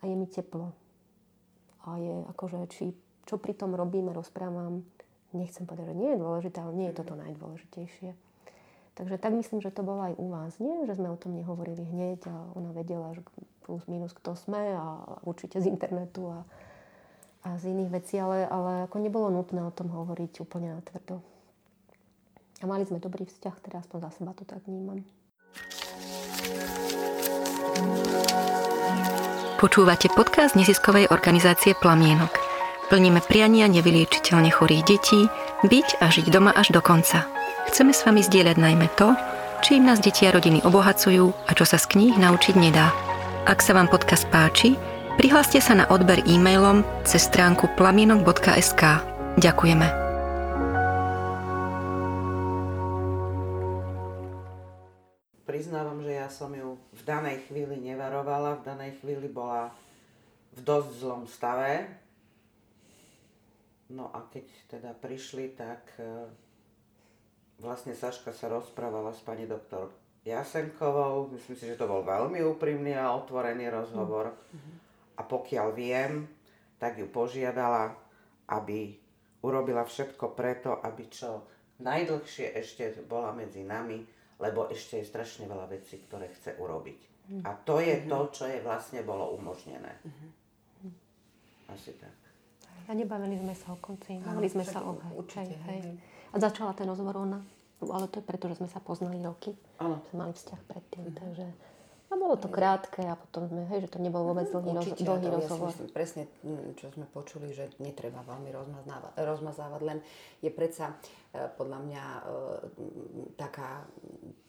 [0.01, 0.75] a je mi teplo
[1.87, 2.93] a je akože, či,
[3.25, 4.85] čo pri tom robíme, rozprávam,
[5.33, 8.11] nechcem povedať, že nie je dôležité, ale nie je toto najdôležitejšie.
[8.99, 10.85] Takže tak myslím, že to bolo aj u vás, nie?
[10.85, 13.25] Že sme o tom nehovorili hneď a ona vedela, že
[13.65, 16.39] plus minus kto sme a určite z internetu a,
[17.47, 21.23] a z iných vecí, ale, ale ako nebolo nutné o tom hovoriť úplne natvrdo.
[22.61, 25.01] A mali sme dobrý vzťah, teda aspoň za seba to tak vnímam.
[29.61, 32.33] Počúvate podcast neziskovej organizácie Plamienok.
[32.89, 35.29] Plníme priania nevyliečiteľne chorých detí,
[35.65, 37.29] byť a žiť doma až do konca.
[37.69, 39.13] Chceme s vami zdieľať najmä to,
[39.61, 42.89] čím nás deti a rodiny obohacujú a čo sa z kníh naučiť nedá.
[43.45, 44.81] Ak sa vám podcast páči,
[45.21, 48.83] prihláste sa na odber e-mailom cez stránku plamienok.sk.
[49.39, 50.10] Ďakujeme.
[56.31, 59.75] Som ju v danej chvíli nevarovala, v danej chvíli bola
[60.55, 62.01] v dosť zlom stave,
[63.91, 66.07] No a keď teda prišli, tak e,
[67.59, 69.91] vlastne Saška sa rozprávala s pani doktor
[70.23, 71.27] Jasenkovou.
[71.35, 74.31] Myslím si, že to bol veľmi úprimný a otvorený rozhovor.
[74.31, 74.75] Mm-hmm.
[75.19, 76.31] A pokiaľ viem,
[76.79, 77.91] tak ju požiadala,
[78.47, 78.95] aby
[79.43, 81.43] urobila všetko preto, aby čo
[81.83, 84.07] najdlhšie ešte bola medzi nami,
[84.41, 87.01] lebo ešte je strašne veľa vecí, ktoré chce urobiť.
[87.01, 87.45] Mm-hmm.
[87.47, 89.93] A to je to, čo je vlastne bolo umožnené.
[90.03, 90.31] Mm-hmm.
[91.71, 92.17] Asi tak.
[92.89, 95.95] A nebavili sme sa o konci, bavili sme sa o určite, hej, hej.
[96.35, 97.39] A začala ten rozhovor ona,
[97.87, 99.55] ale to je preto, že sme sa poznali roky.
[99.79, 100.03] Áno.
[100.11, 101.21] Sme mali vzťah predtým, mm-hmm.
[101.21, 101.47] takže...
[102.11, 104.89] A bolo to krátke a potom sme, hej, že to nebol vôbec mhm, dlhý, roz,
[104.99, 105.71] dlhý to, rozhovor.
[105.71, 109.99] Ja myslím, presne, mm, čo sme počuli, že netreba veľmi rozmazávať, rozmazávať len
[110.43, 110.91] je predsa
[111.31, 112.21] e, podľa mňa e,
[113.39, 113.87] taká,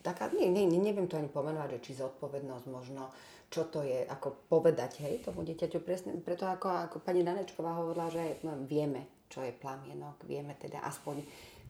[0.01, 3.13] taká nie, nie, neviem to ani pomenovať, že či zodpovednosť možno
[3.51, 8.07] čo to je, ako povedať, hej, tomu dieťaťu presne, preto ako, ako pani Danečková hovorila,
[8.07, 11.19] že no, vieme, čo je plamienok, vieme teda aspoň,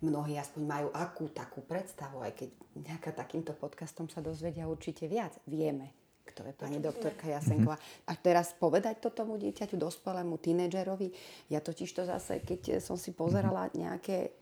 [0.02, 5.38] mnohí aspoň majú akú takú predstavu, aj keď nejaká takýmto podcastom sa dozvedia určite viac,
[5.46, 5.94] vieme,
[6.26, 7.78] kto je pani doktorka Jasenková.
[8.10, 11.14] A teraz povedať to tomu dieťaťu, dospelému tínedžerovi,
[11.54, 14.34] ja totiž to zase, keď som si pozerala nejaké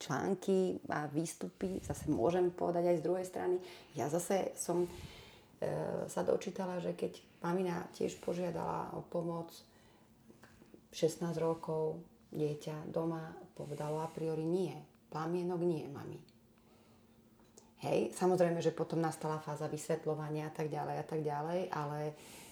[0.00, 3.56] články a výstupy, zase môžem povedať aj z druhej strany,
[3.92, 4.88] ja zase som
[5.60, 5.68] E,
[6.08, 9.52] sa dočítala, že keď mamina tiež požiadala o pomoc
[10.96, 12.00] 16 rokov,
[12.30, 14.74] dieťa doma povedalo a priori nie.
[15.10, 16.18] Plamienok nie, mami.
[17.80, 22.00] Hej, samozrejme, že potom nastala fáza vysvetľovania a tak ďalej a tak ďalej, ale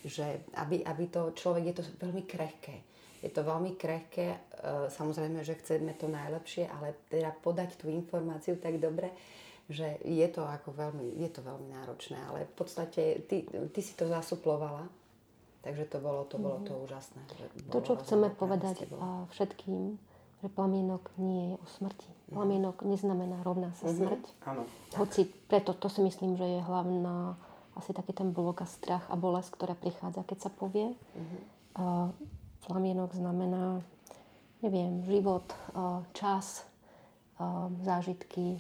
[0.01, 2.77] že aby, aby to človek, je to veľmi krehké.
[3.21, 4.39] Je to veľmi krehké, e,
[4.89, 9.13] samozrejme, že chceme to najlepšie, ale teda podať tú informáciu tak dobre,
[9.69, 13.93] že je to ako veľmi, je to veľmi náročné, ale v podstate ty, ty si
[13.93, 14.89] to zasuplovala,
[15.63, 16.81] takže to bolo to, bolo to mhm.
[16.87, 17.21] úžasné.
[17.67, 18.87] Bolo to, čo chceme povedať
[19.35, 19.99] všetkým,
[20.39, 22.11] že plamienok nie je o smrti.
[22.31, 22.35] Mhm.
[22.35, 23.99] Plamienok neznamená rovná sa mm-hmm.
[23.99, 24.25] smrť.
[24.47, 24.63] Áno.
[24.95, 27.35] Hoci preto to si myslím, že je hlavná
[27.79, 30.95] asi taký ten blok a strach a bolesť, ktorá prichádza, keď sa povie.
[30.95, 31.41] Mm-hmm.
[31.79, 32.11] Uh,
[32.67, 33.79] plamienok znamená,
[34.67, 35.47] neviem, život,
[35.79, 36.67] uh, čas,
[37.39, 38.59] uh, zážitky,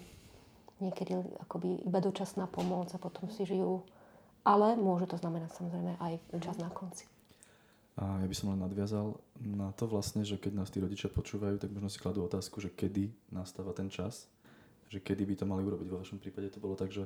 [0.78, 3.82] niekedy akoby iba dočasná pomoc a potom si žijú.
[4.48, 7.04] Ale môže to znamenať samozrejme aj čas na konci.
[8.00, 11.60] A ja by som len nadviazal na to vlastne, že keď nás tí rodičia počúvajú,
[11.60, 14.30] tak možno si kladú otázku, že kedy nastáva ten čas,
[14.88, 15.86] že kedy by to mali urobiť.
[15.90, 17.04] Vo vašom prípade to bolo tak, že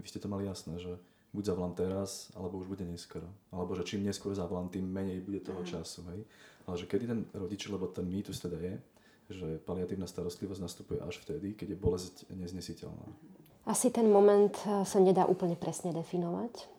[0.00, 0.94] vy ste to mali jasné, že
[1.34, 3.26] buď zavolám teraz, alebo už bude neskoro.
[3.50, 5.68] Alebo že čím neskôr zavolám, tým menej bude toho mm.
[5.68, 6.06] času.
[6.14, 6.22] Hej?
[6.70, 8.74] Ale že kedy ten rodič, lebo ten mýtus teda je,
[9.28, 13.06] že paliatívna starostlivosť nastupuje až vtedy, keď je bolesť neznesiteľná.
[13.68, 16.77] Asi ten moment eh, sa nedá úplne presne definovať.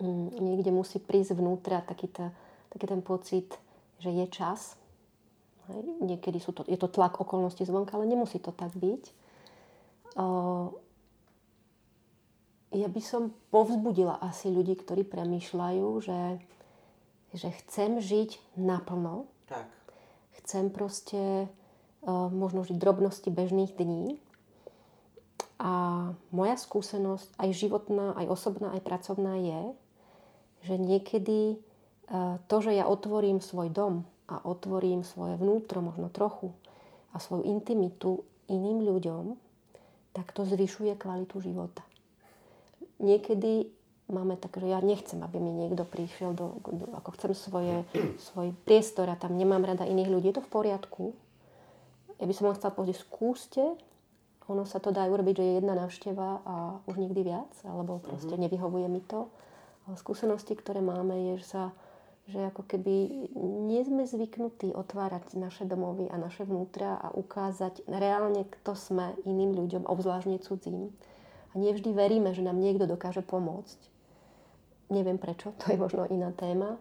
[0.00, 2.32] Mm, niekde musí prísť vnútra taký, tá,
[2.72, 3.52] taký ten pocit,
[4.00, 4.76] že je čas.
[6.00, 9.04] Niekedy sú to, je to tlak okolností zvonka, ale nemusí to tak byť.
[12.72, 16.42] Ja by som povzbudila asi ľudí, ktorí premýšľajú, že,
[17.36, 19.30] že chcem žiť naplno.
[19.46, 19.70] Tak
[20.42, 21.46] chcem proste
[22.08, 24.18] možno žiť drobnosti bežných dní.
[25.62, 25.72] A
[26.34, 29.62] moja skúsenosť, aj životná, aj osobná, aj pracovná je,
[30.62, 31.58] že niekedy
[32.10, 33.94] uh, to, že ja otvorím svoj dom
[34.30, 36.54] a otvorím svoje vnútro možno trochu
[37.12, 39.36] a svoju intimitu iným ľuďom,
[40.12, 41.84] tak to zvyšuje kvalitu života.
[43.02, 43.68] Niekedy
[44.12, 47.76] máme tak, že ja nechcem, aby mi niekto prišiel do, do ako chcem svoje,
[48.20, 50.26] svoj priestor a tam nemám rada iných ľudí.
[50.30, 51.04] Je to v poriadku.
[52.20, 53.64] Ja by som len chcela povedať, skúste,
[54.46, 56.54] ono sa to dá urobiť, že je jedna návšteva a
[56.86, 58.44] už nikdy viac, alebo proste mm-hmm.
[58.46, 59.32] nevyhovuje mi to.
[59.98, 61.64] Skúsenosti, ktoré máme, je, že sa
[62.30, 63.26] že ako keby
[63.66, 69.58] nie sme zvyknutí otvárať naše domovy a naše vnútra a ukázať reálne, kto sme iným
[69.58, 70.94] ľuďom, obzvlášť cudzím.
[71.52, 73.90] A nevždy veríme, že nám niekto dokáže pomôcť.
[74.94, 76.78] Neviem prečo, to je možno iná téma.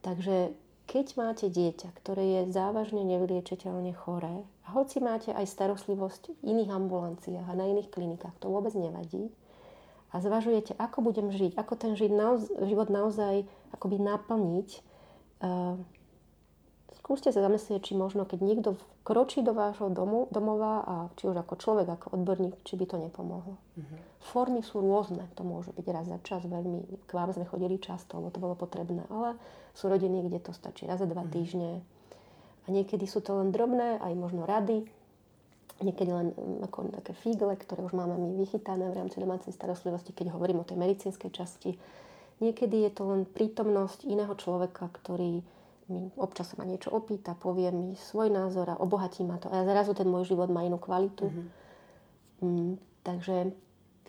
[0.00, 0.56] Takže
[0.88, 6.70] keď máte dieťa, ktoré je závažne nevyliečiteľne choré, a hoci máte aj starostlivosť v iných
[6.72, 9.28] ambulanciách a na iných klinikách, to vôbec nevadí,
[10.10, 14.68] a zvažujete, ako budem žiť, ako ten život naozaj akoby naplniť,
[15.42, 15.78] uh,
[17.10, 18.70] skúste sa zamyslieť, či možno, keď niekto
[19.02, 22.96] kročí do vášho domu, domova a či už ako človek, ako odborník, či by to
[23.02, 23.58] nepomohlo.
[23.58, 23.98] Uh-huh.
[24.22, 25.26] Formy sú rôzne.
[25.34, 28.54] To môže byť raz za čas, veľmi, k vám sme chodili často, lebo to bolo
[28.54, 29.34] potrebné, ale
[29.74, 31.34] sú rodiny, kde to stačí raz za dva uh-huh.
[31.34, 31.82] týždne.
[32.62, 34.86] A niekedy sú to len drobné, aj možno rady,
[35.80, 40.12] niekedy len mm, ako také figle, ktoré už máme my vychytané v rámci domácej starostlivosti,
[40.12, 41.76] keď hovorím o tej medicínskej časti.
[42.40, 45.44] Niekedy je to len prítomnosť iného človeka, ktorý
[45.90, 49.50] mi občas ma niečo opýta, povie mi svoj názor a obohatí ma to.
[49.50, 51.28] A zrazu ten môj život má inú kvalitu.
[51.28, 51.46] Mm-hmm.
[52.46, 52.72] Mm,
[53.02, 53.36] takže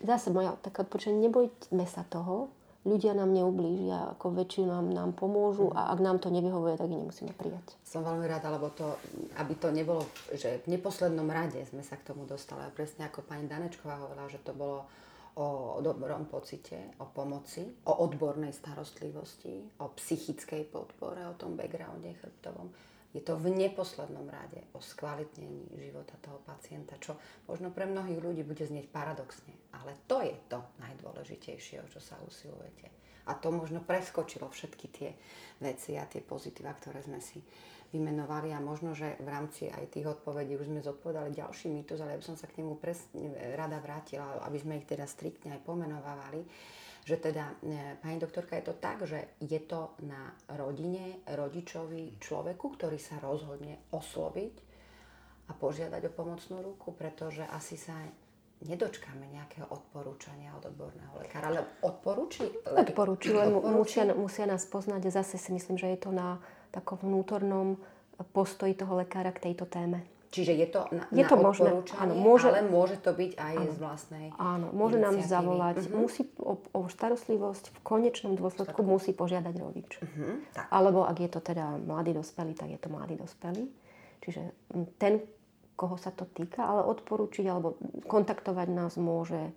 [0.06, 2.54] zase moja taká odporúčanie, nebojme sa toho.
[2.82, 7.30] Ľudia nám neublížia, ako väčšinu nám, pomôžu a ak nám to nevyhovuje, tak ich nemusíme
[7.38, 7.78] prijať.
[7.86, 8.98] Som veľmi rada, lebo to,
[9.38, 10.02] aby to nebolo,
[10.34, 12.66] že v neposlednom rade sme sa k tomu dostali.
[12.66, 14.90] A presne ako pani Danečková hovorila, že to bolo
[15.38, 22.74] o dobrom pocite, o pomoci, o odbornej starostlivosti, o psychickej podpore, o tom backgrounde chrbtovom.
[23.12, 28.48] Je to v neposlednom rade o skvalitnení života toho pacienta, čo možno pre mnohých ľudí
[28.48, 32.88] bude znieť paradoxne, ale to je to najdôležitejšie, o čo sa usilujete.
[33.28, 35.10] A to možno preskočilo všetky tie
[35.60, 37.44] veci a tie pozitíva, ktoré sme si
[37.92, 42.16] vymenovali a možno, že v rámci aj tých odpovedí už sme zodpovedali ďalší mýtus, ale
[42.16, 45.62] ja by som sa k nemu presne rada vrátila, aby sme ich teda striktne aj
[45.68, 46.48] pomenovávali,
[47.12, 52.80] že teda, e, pani doktorka, je to tak, že je to na rodine, rodičovi, človeku,
[52.80, 54.56] ktorý sa rozhodne osloviť
[55.48, 58.00] a požiadať o pomocnú ruku, pretože asi sa
[58.64, 62.48] nedočkáme nejakého odporúčania od odborného lekára, ale odporúči?
[62.64, 65.12] Odporúči, len musia, musia nás poznať.
[65.12, 66.40] Zase si myslím, že je to na
[66.72, 67.76] takom vnútornom
[68.32, 70.08] postoji toho lekára k tejto téme.
[70.32, 71.70] Čiže je to na, je to na možné,
[72.00, 75.84] áno, môže, ale môže to byť aj áno, z vlastnej Áno, môže nám zavolať.
[75.84, 76.08] Uh-huh.
[76.08, 80.00] Musí o, o starostlivosť v konečnom dôsledku musí požiadať rodič.
[80.00, 80.72] Uh-huh, tak.
[80.72, 83.68] Alebo ak je to teda mladý dospelý, tak je to mladý dospelý.
[84.24, 84.42] Čiže
[84.96, 85.20] ten,
[85.76, 87.76] koho sa to týka, ale odporúčiť alebo
[88.08, 89.52] kontaktovať nás môže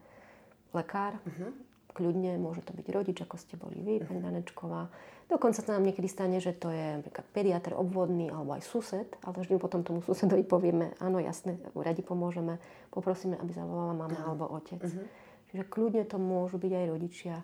[0.75, 1.55] lekár, uh-huh.
[1.95, 4.91] Kľudne, môže to byť rodič, ako ste boli vy, pani Danečková
[5.25, 9.35] Dokonca sa nám niekedy stane, že to je napríklad pediatr obvodný alebo aj sused, ale
[9.41, 12.61] vždy potom tomu susedovi povieme, áno, jasne, radi pomôžeme,
[12.93, 14.29] poprosíme, aby zavolala mama uh-huh.
[14.37, 14.85] alebo otec.
[14.85, 15.09] Uh-huh.
[15.49, 17.37] Čiže kľudne to môžu byť aj rodičia.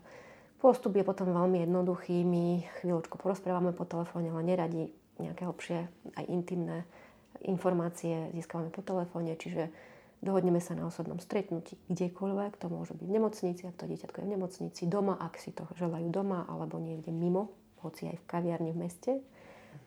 [0.61, 5.79] Postup je potom veľmi jednoduchý, my chvíľočku porozprávame po telefóne, ale neradi nejaké hlbšie,
[6.21, 6.85] aj intimné
[7.41, 9.73] informácie získavame po telefóne, čiže
[10.21, 14.27] dohodneme sa na osobnom stretnutí kdekoľvek, to môže byť v nemocnici, ak to dieťatko je
[14.29, 18.71] v nemocnici, doma, ak si to želajú doma, alebo niekde mimo hoci aj v kaviarni
[18.77, 19.13] v meste,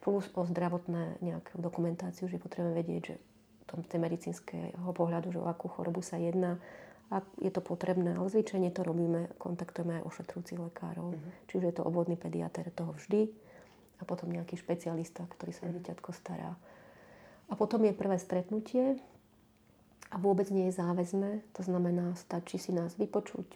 [0.02, 3.16] plus o zdravotné nejakú dokumentáciu, že potrebujeme vedieť, že
[3.74, 6.62] tom tej medicínskeho pohľadu, že o akú chorobu sa jedná,
[7.10, 11.32] ak je to potrebné, ale zvyčajne to robíme, kontaktujeme aj ošetrujúcich lekárov, uh-huh.
[11.50, 13.30] čiže je to obvodný pediatr toho vždy
[13.98, 16.54] a potom nejaký špecialista, ktorý sa o dieťatko stará.
[17.50, 18.98] A potom je prvé stretnutie
[20.14, 23.50] a vôbec nie je záväzné, to znamená, stačí si nás vypočuť,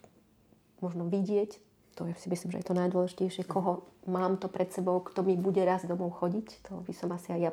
[0.81, 1.61] možno vidieť
[1.97, 5.33] to je, si myslím, že je to najdôležitejšie, koho mám to pred sebou, kto mi
[5.33, 6.69] bude raz domov chodiť.
[6.69, 7.51] To by som asi aj ja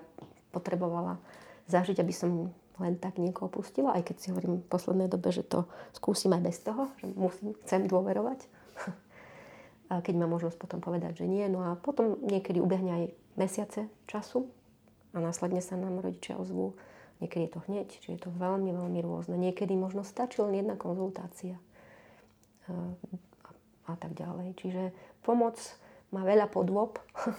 [0.53, 1.17] potrebovala
[1.73, 5.47] zažiť, aby som len tak niekoho pustila, aj keď si hovorím v poslednej dobe, že
[5.49, 5.65] to
[5.97, 8.45] skúsim aj bez toho, že musím, chcem dôverovať.
[9.91, 11.49] a keď mám možnosť potom povedať, že nie.
[11.49, 13.05] No a potom niekedy ubehne aj
[13.41, 14.45] mesiace času
[15.17, 16.77] a následne sa nám rodičia ozvú.
[17.23, 19.39] Niekedy je to hneď, čiže je to veľmi, veľmi rôzne.
[19.39, 21.57] Niekedy možno stačí len jedna konzultácia
[23.85, 24.57] a tak ďalej.
[24.57, 24.83] Čiže
[25.21, 25.61] pomoc
[26.11, 26.99] má veľa podôb.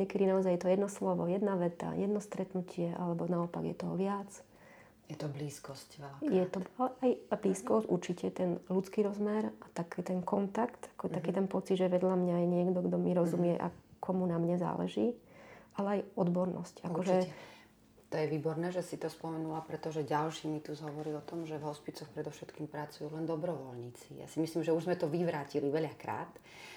[0.00, 4.28] Niekedy naozaj je to jedno slovo, jedna veta, jedno stretnutie, alebo naopak je toho viac.
[5.12, 6.32] Je to blízkosť veľakrát.
[6.32, 6.58] Je to
[7.04, 11.16] aj blízkosť, určite ten ľudský rozmer a taký ten kontakt, ako uh-huh.
[11.20, 13.68] taký ten pocit, že vedľa mňa je niekto, kto mi rozumie uh-huh.
[13.68, 15.12] a komu na mne záleží,
[15.76, 16.88] ale aj odbornosť.
[16.88, 17.28] Akože
[18.12, 21.56] to je výborné, že si to spomenula, pretože ďalší mi tu hovorí o tom, že
[21.56, 24.20] v hospicoch predovšetkým pracujú len dobrovoľníci.
[24.20, 26.28] Ja si myslím, že už sme to vyvrátili veľakrát.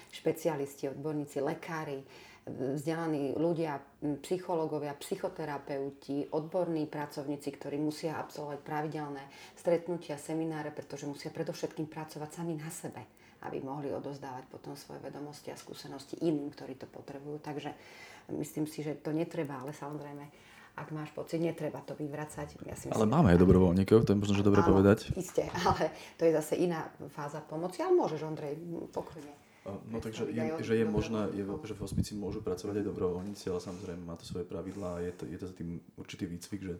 [0.08, 2.00] Špecialisti, odborníci, lekári,
[2.48, 3.76] vzdelaní ľudia,
[4.24, 9.28] psychológovia, psychoterapeuti, odborní pracovníci, ktorí musia absolvovať pravidelné
[9.60, 13.04] stretnutia, semináre, pretože musia predovšetkým pracovať sami na sebe,
[13.44, 17.44] aby mohli odozdávať potom svoje vedomosti a skúsenosti iným, ktorí to potrebujú.
[17.44, 17.76] Takže
[18.32, 22.60] myslím si, že to netreba, ale samozrejme ak máš pocit, netreba to vyvracať.
[22.68, 25.08] Ja si myslím, ale máme aj dobrovoľníkov, to je možno, že dobre áno, povedať.
[25.16, 25.88] Isté, ale
[26.20, 28.60] to je zase iná fáza pomoci, ale môžeš, Ondrej,
[28.92, 29.32] pokojne.
[29.90, 33.58] No takže je, že je možné, je, že v hospici môžu pracovať aj dobrovoľníci, ale
[33.58, 36.74] samozrejme má to svoje pravidlá a je to, je to za tým určitý výcvik, že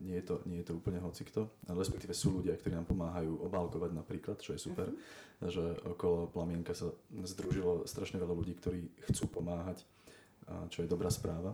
[0.00, 1.52] nie je, to, nie je to úplne hocikto.
[1.68, 5.52] Respektíve sú ľudia, ktorí nám pomáhajú obálkovať napríklad, čo je super, uh-huh.
[5.52, 9.84] že okolo Plamienka sa združilo strašne veľa ľudí, ktorí chcú pomáhať,
[10.72, 11.52] čo je dobrá správa.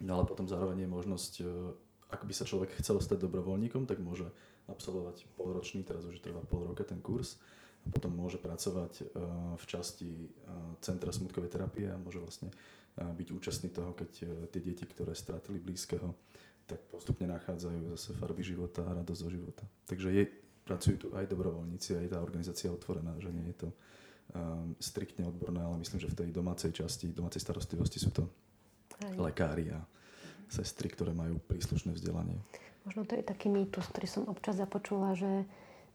[0.00, 1.44] No ale potom zároveň je možnosť, e,
[2.12, 4.28] ak by sa človek chcel stať dobrovoľníkom, tak môže
[4.68, 7.40] absolvovať polročný, teraz už trvá pol roka ten kurz,
[7.86, 9.04] a potom môže pracovať e,
[9.56, 10.28] v časti e,
[10.82, 12.50] Centra smutkovej terapie a môže vlastne
[12.96, 16.16] byť účastný toho, keď tie deti, ktoré stratili blízkeho,
[16.64, 19.68] tak postupne nachádzajú zase farby života a radosť zo života.
[19.84, 20.24] Takže je,
[20.64, 25.60] pracujú tu aj dobrovoľníci, aj tá organizácia otvorená, že nie je to um, striktne odborné,
[25.60, 28.24] ale myslím, že v tej domácej časti, domácej starostlivosti sú to
[29.02, 29.16] aj.
[29.18, 29.80] lekári a
[30.48, 32.38] sestry, ktoré majú príslušné vzdelanie.
[32.86, 35.42] Možno to je taký mýtus, ktorý som občas započula, že,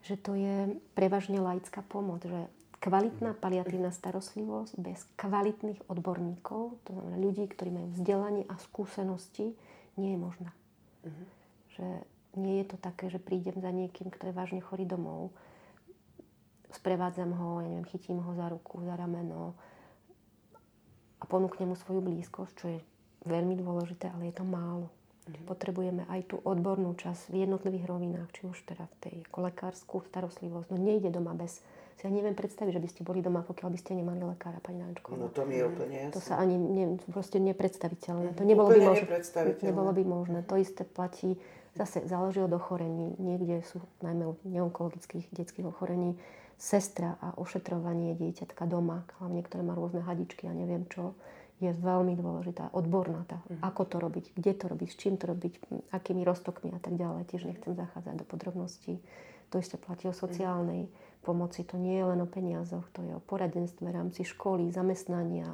[0.03, 2.51] že to je prevažne laická pomoc, že
[2.83, 9.55] kvalitná paliatívna starostlivosť bez kvalitných odborníkov, to znamená ľudí, ktorí majú vzdelanie a skúsenosti,
[9.95, 10.51] nie je možná.
[11.05, 11.25] Uh-huh.
[11.77, 11.87] Že
[12.41, 15.31] nie je to také, že prídem za niekým, kto je vážne chorý domov,
[16.75, 19.53] sprevádzam ho, ja neviem, chytím ho za ruku, za rameno
[21.21, 22.79] a ponúknem mu svoju blízkosť, čo je
[23.26, 24.89] veľmi dôležité, ale je to málo.
[25.30, 25.45] Mm.
[25.45, 29.95] Potrebujeme aj tú odbornú časť v jednotlivých rovinách, či už teda v tej ako lekárskú
[30.09, 30.67] starostlivosť.
[30.74, 31.61] No nejde doma bez...
[31.99, 34.82] Si ja neviem predstaviť, že by ste boli doma, pokiaľ by ste nemali lekára, pani
[34.82, 35.13] Nančko.
[35.13, 36.15] No to mi je úplne jasné.
[36.17, 38.34] To sa ani ne, proste nepredstaviteľné.
[38.34, 39.05] To nebolo by, možné,
[39.61, 40.41] nebolo by možné.
[40.49, 41.38] To isté platí,
[41.78, 43.13] zase záleží od ochorení.
[43.22, 46.17] Niekde sú najmä u neonkologických detských ochorení
[46.57, 51.13] sestra a ošetrovanie dieťatka doma, hlavne ktoré má rôzne hadičky a neviem čo,
[51.62, 53.62] je veľmi dôležitá, odborná tá, mm.
[53.62, 55.53] ako to robiť, kde to robiť, s čím to robiť,
[55.93, 57.30] akými roztokmi a tak ďalej.
[57.30, 58.97] Tiež nechcem zachádzať do podrobností.
[59.53, 60.91] To isté platí o sociálnej mm.
[61.22, 61.62] pomoci.
[61.70, 65.53] To nie je len o peniazoch, to je o poradenstve v rámci školy, zamestnania,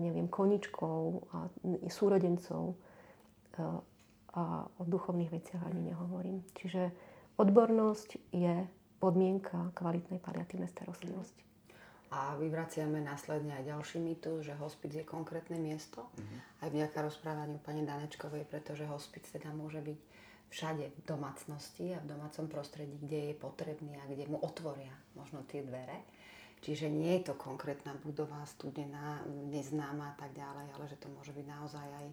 [0.00, 1.52] neviem, koničkov a
[1.92, 3.64] súrodencov e,
[4.32, 6.40] a o duchovných veciach ani nehovorím.
[6.56, 6.88] Čiže
[7.36, 8.64] odbornosť je
[8.96, 11.51] podmienka kvalitnej paliatívnej starostlivosti.
[12.12, 16.04] A vyvraciame následne aj ďalší mýtus, že hospic je konkrétne miesto.
[16.12, 16.38] Mm-hmm.
[16.60, 19.98] Aj vďaka rozprávaniu pani Danečkovej, pretože hospic teda môže byť
[20.52, 25.40] všade v domácnosti a v domácom prostredí, kde je potrebný a kde mu otvoria možno
[25.48, 26.04] tie dvere.
[26.60, 31.32] Čiže nie je to konkrétna budova, studená, neznáma a tak ďalej, ale že to môže
[31.32, 32.06] byť naozaj aj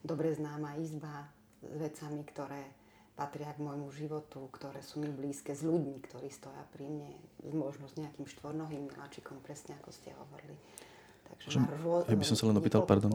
[0.00, 1.28] dobre známa izba
[1.60, 2.64] s vecami, ktoré
[3.14, 7.14] patria k môjmu životu, ktoré sú mi blízke, s ľuďmi, ktorí stoja pri mne,
[7.54, 10.58] možno s nejakým štvornohým miláčikom, presne ako ste hovorili.
[11.24, 13.14] Takže že, rô, ja by som sa len opýtal, pardon,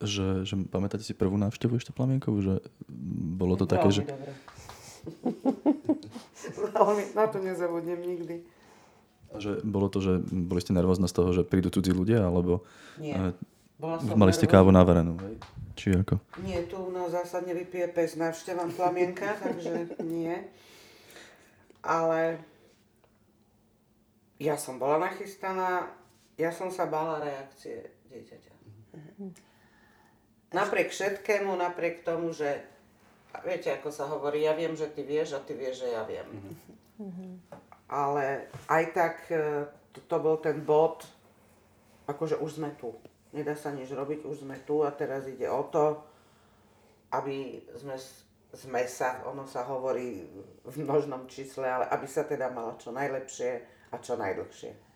[0.00, 2.54] že, že pamätáte si prvú návštevu ešte Plamienkovú, že
[3.36, 4.02] bolo to také, že...
[4.06, 4.32] Dobre.
[7.18, 8.46] na to nezabudnem nikdy.
[9.30, 12.66] A že bolo to, že boli ste nervózne z toho, že prídu cudzí ľudia, alebo...
[12.98, 13.34] Nie.
[13.80, 15.40] Mali ste kávu naverenú, hej?
[15.72, 16.20] Či ako?
[16.44, 20.36] Nie, tu u nás zásadne vypije pes návštevám plamienka, takže nie.
[21.80, 22.44] Ale
[24.36, 25.88] ja som bola nachystaná,
[26.36, 28.52] ja som sa bála reakcie dieťaťa.
[30.52, 32.60] Napriek všetkému, napriek tomu, že
[33.44, 36.28] viete, ako sa hovorí, ja viem, že ty vieš a ty vieš, že ja viem.
[37.88, 39.66] Ale aj tak e,
[39.96, 41.06] to, to bol ten bod,
[42.06, 42.92] akože už sme tu
[43.32, 45.98] nedá sa nič robiť, už sme tu a teraz ide o to,
[47.14, 47.96] aby sme,
[48.54, 50.26] sme sa, ono sa hovorí
[50.66, 53.50] v množnom čísle, ale aby sa teda mala čo najlepšie
[53.90, 54.90] a čo najdlhšie.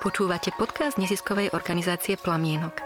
[0.00, 2.80] Počúvate podcast neziskovej organizácie Plamienok.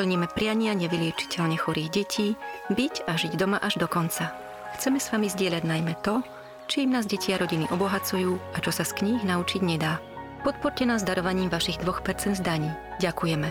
[0.00, 2.34] Plníme priania nevyliečiteľne chorých detí,
[2.72, 4.32] byť a žiť doma až do konca.
[4.74, 6.24] Chceme s vami zdieľať najmä to,
[6.66, 10.00] čím nás deti a rodiny obohacujú a čo sa z kníh naučiť nedá.
[10.44, 12.68] Podporte nás darovaním vašich 2% zdaní.
[13.00, 13.48] Ďakujeme.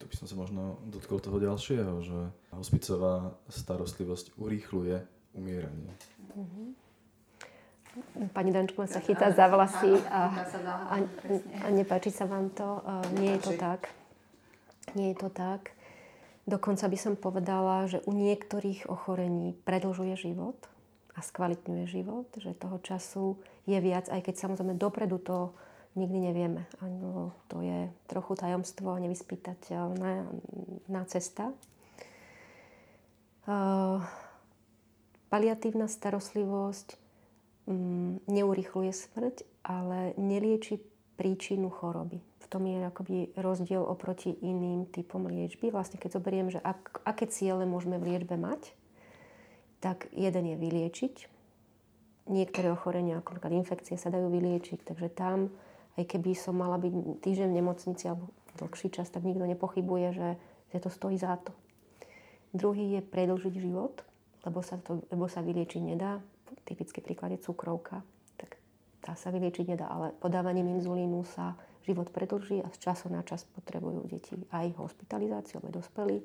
[0.00, 2.18] Tu by som sa možno dotkol toho ďalšieho, že
[2.52, 5.04] hospicová starostlivosť urýchluje
[5.36, 5.92] umieranie.
[6.32, 6.88] Mm-hmm.
[8.30, 10.96] Pani Dančková sa chytá za vlasy a, a,
[11.60, 12.80] a nepáči sa vám to.
[13.18, 13.90] Nie je to tak.
[14.94, 15.76] Nie je to tak.
[16.48, 20.56] Dokonca by som povedala, že u niektorých ochorení predlžuje život
[21.12, 23.36] a skvalitňuje život, že toho času
[23.68, 25.52] je viac, aj keď samozrejme dopredu to
[25.92, 26.64] nikdy nevieme.
[26.80, 30.24] Ano, to je trochu tajomstvo a nevyspytateľná
[30.88, 31.52] na cesta.
[33.44, 34.00] Uh,
[35.28, 36.96] paliatívna starostlivosť
[37.68, 40.80] um, neurychluje smrť, ale nelieči
[41.20, 45.68] príčinu choroby tom je akoby rozdiel oproti iným typom liečby.
[45.68, 48.72] Vlastne keď zoberiem, že ak, aké ciele môžeme v liečbe mať,
[49.84, 51.16] tak jeden je vyliečiť.
[52.28, 54.84] Niektoré ochorenia, ako napríklad infekcie, sa dajú vyliečiť.
[54.84, 55.52] Takže tam,
[55.96, 60.28] aj keby som mala byť týždeň v nemocnici alebo dlhší čas, tak nikto nepochybuje, že,
[60.74, 61.54] že to stojí za to.
[62.52, 64.08] Druhý je predlžiť život
[64.48, 66.22] lebo sa, to, lebo sa vyliečiť nedá.
[66.64, 68.00] Typický príklad je cukrovka.
[68.40, 68.56] Tak
[69.02, 71.52] tá sa vyliečiť nedá, ale podávaním inzulínu sa
[71.88, 76.20] život predlží a z času na čas potrebujú deti aj hospitalizáciu, aj dospelí.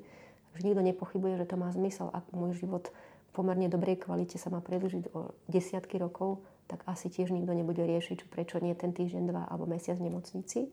[0.52, 2.12] Už nikto nepochybuje, že to má zmysel.
[2.12, 7.08] Ak môj život v pomerne dobrej kvalite sa má predlžiť o desiatky rokov, tak asi
[7.08, 10.68] tiež nikto nebude riešiť, prečo nie ten týždeň, dva alebo mesiac v nemocnici.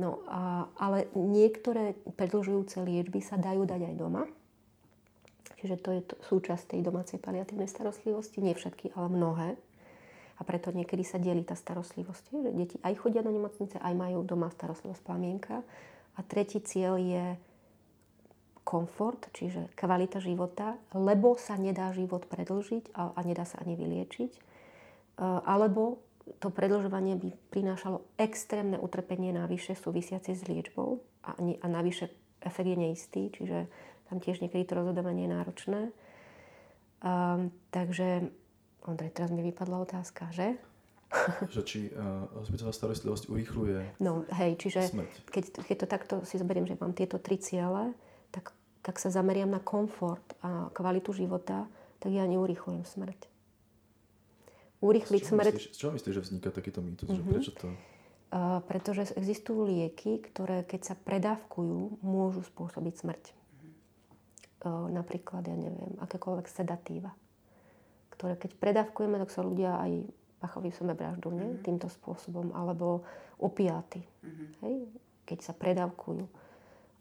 [0.00, 4.24] No, a, ale niektoré predlžujúce liečby sa dajú dať aj doma.
[5.60, 8.40] Čiže to je to, súčasť tej domácej paliatívnej starostlivosti.
[8.40, 9.48] Nie všetky, ale mnohé.
[10.40, 12.24] A preto niekedy sa delí tá starostlivosť.
[12.32, 15.60] Že deti aj chodia do nemocnice, aj majú doma starostlivosť plamienka.
[16.16, 17.24] A tretí cieľ je
[18.64, 24.32] komfort, čiže kvalita života, lebo sa nedá život predlžiť a, a nedá sa ani vyliečiť.
[24.36, 24.40] E,
[25.24, 26.00] alebo
[26.38, 32.78] to predlžovanie by prinášalo extrémne utrpenie navyše súvisiace s liečbou a, a navyše efekt je
[32.78, 33.66] neistý, čiže
[34.06, 35.80] tam tiež niekedy to rozhodovanie je náročné.
[37.00, 38.30] Um, takže,
[38.88, 40.56] Ondrej, teraz mi vypadla otázka, že?
[41.54, 44.94] že či uh, hospicová starostlivosť urýchluje No hej, čiže
[45.28, 47.92] keď, keď to takto si zoberiem, že mám tieto tri ciele,
[48.30, 48.54] tak
[48.86, 51.66] ak sa zameriam na komfort a kvalitu života,
[52.00, 53.28] tak ja neurýchlujem smrť.
[54.80, 55.52] Urýchliť smrť...
[55.52, 57.10] Myslíš, z čoho myslíš, že vzniká takýto mýtus?
[57.10, 57.20] Mm-hmm.
[57.20, 57.32] Že mhm.
[57.36, 57.68] prečo to...
[58.30, 63.22] Uh, pretože existujú lieky, ktoré keď sa predávkujú, môžu spôsobiť smrť
[64.68, 67.16] napríklad, ja neviem, akékoľvek sedatíva,
[68.20, 70.12] ktoré keď predávkujeme, tak sa ľudia aj
[70.44, 71.32] pachoví sebevraždu?
[71.32, 71.64] Mm-hmm.
[71.64, 73.00] týmto spôsobom, alebo
[73.40, 74.48] opiáty, mm-hmm.
[74.60, 74.76] hej?
[75.24, 76.28] keď sa predávkujú.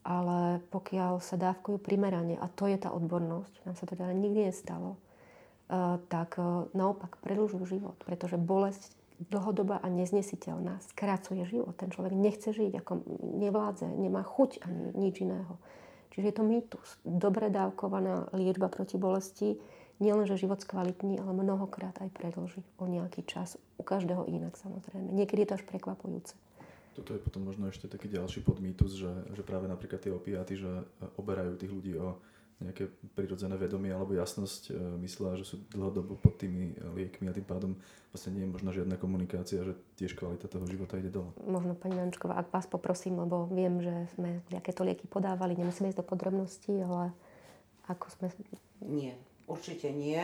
[0.08, 4.48] Ale pokiaľ sa dávkujú primerane, a to je tá odbornosť, nám sa to teda nikdy
[4.48, 11.76] nestalo, uh, tak uh, naopak predlžujú život, pretože bolesť dlhodobá a neznesiteľná skracuje život.
[11.76, 13.04] Ten človek nechce žiť, ako
[13.44, 15.60] nevládze, nemá chuť ani nič iného.
[16.16, 16.88] Čiže je to mýtus.
[17.04, 19.60] Dobre dávkovaná liečba proti bolesti
[20.00, 23.60] nielenže život skvalitní, ale mnohokrát aj predlží o nejaký čas.
[23.76, 25.12] U každého inak samozrejme.
[25.12, 26.34] Niekedy je to až prekvapujúce.
[26.96, 30.72] Toto je potom možno ešte taký ďalší podmýtus, že, že práve napríklad tie opiaty, že
[31.16, 32.20] oberajú tých ľudí o
[32.60, 34.72] nejaké prirodzené vedomie alebo jasnosť e,
[35.08, 37.72] myslela, že sú dlhodobo pod tými liekmi a tým pádom
[38.12, 41.32] vlastne nie je možno žiadna komunikácia, že tiež kvalita toho života ide dole.
[41.48, 46.04] Možno pani Dančková, ak vás poprosím, lebo viem, že sme to lieky podávali, nemusíme ísť
[46.04, 47.16] do podrobností, ale
[47.88, 48.28] ako sme...
[48.84, 49.16] Nie,
[49.50, 50.22] určite nie.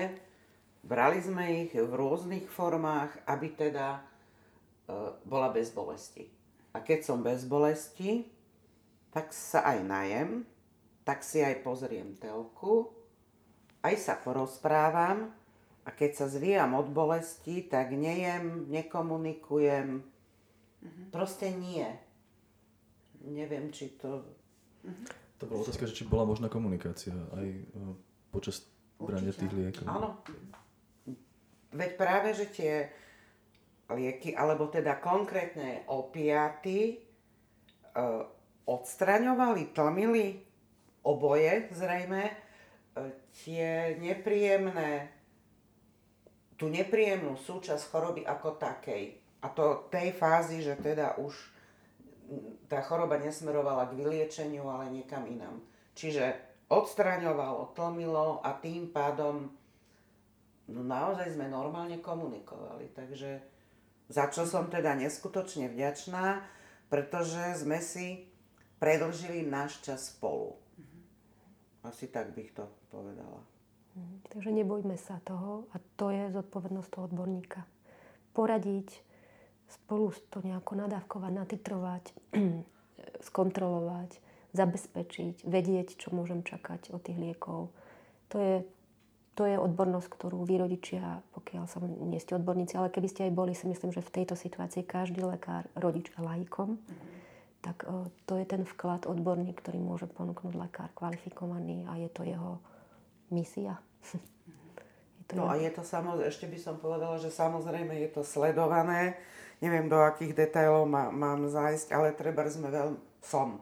[0.86, 4.02] Brali sme ich v rôznych formách, aby teda e,
[5.26, 6.30] bola bez bolesti.
[6.78, 8.30] A keď som bez bolesti,
[9.10, 10.30] tak sa aj najem,
[11.02, 12.94] tak si aj pozriem telku,
[13.82, 15.34] aj sa porozprávam
[15.86, 20.02] a keď sa zvíjam od bolesti, tak nejem, nekomunikujem.
[20.02, 21.08] Mm-hmm.
[21.14, 21.86] Proste nie.
[23.26, 24.26] Neviem, či to...
[24.86, 25.06] Mm-hmm.
[25.42, 27.48] To bola otázka, že či bola možná komunikácia aj
[27.78, 27.94] uh,
[28.34, 28.66] počas
[29.00, 29.86] brania tých liekov.
[29.88, 30.10] Áno.
[31.76, 32.74] Veď práve, že tie
[33.92, 37.04] lieky, alebo teda konkrétne opiaty,
[37.94, 38.24] uh,
[38.66, 40.28] odstraňovali, tlmili
[41.06, 42.34] oboje zrejme, e,
[43.46, 45.14] tie nepríjemné,
[46.58, 49.22] tú nepríjemnú súčasť choroby ako takej.
[49.46, 51.38] A to tej fázi, že teda už
[52.66, 55.62] tá choroba nesmerovala k vyliečeniu, ale niekam inám.
[55.94, 59.50] Čiže odstraňovalo, tlmilo a tým pádom
[60.70, 62.90] no naozaj sme normálne komunikovali.
[62.94, 63.42] Takže
[64.10, 66.42] za čo som teda neskutočne vďačná,
[66.90, 68.26] pretože sme si
[68.78, 70.58] predlžili náš čas spolu.
[71.86, 73.42] Asi tak bych to povedala.
[73.96, 77.62] Mhm, takže nebojme sa toho a to je zodpovednosť toho odborníka.
[78.36, 78.90] Poradiť,
[79.70, 82.04] spolu to nejako nadávkovať, natitrovať,
[83.32, 84.12] skontrolovať,
[84.56, 87.76] zabezpečiť, vedieť, čo môžem čakať od tých liekov.
[88.34, 88.56] To je,
[89.36, 93.36] to je odbornosť, ktorú vy rodičia, pokiaľ sa nie ste odborníci, ale keby ste aj
[93.36, 96.80] boli, si myslím, že v tejto situácii každý lekár, rodič a laikom,
[97.66, 102.22] tak e, to je ten vklad odborník, ktorý môže ponúknuť lekár kvalifikovaný a je to
[102.22, 102.62] jeho
[103.34, 103.82] misia.
[105.20, 105.52] je to no jeho...
[105.52, 109.18] a je to samozrejme, ešte by som povedala, že samozrejme je to sledované.
[109.64, 113.58] Neviem, do akých detailov má, mám zájsť, ale treba sme veľmi, som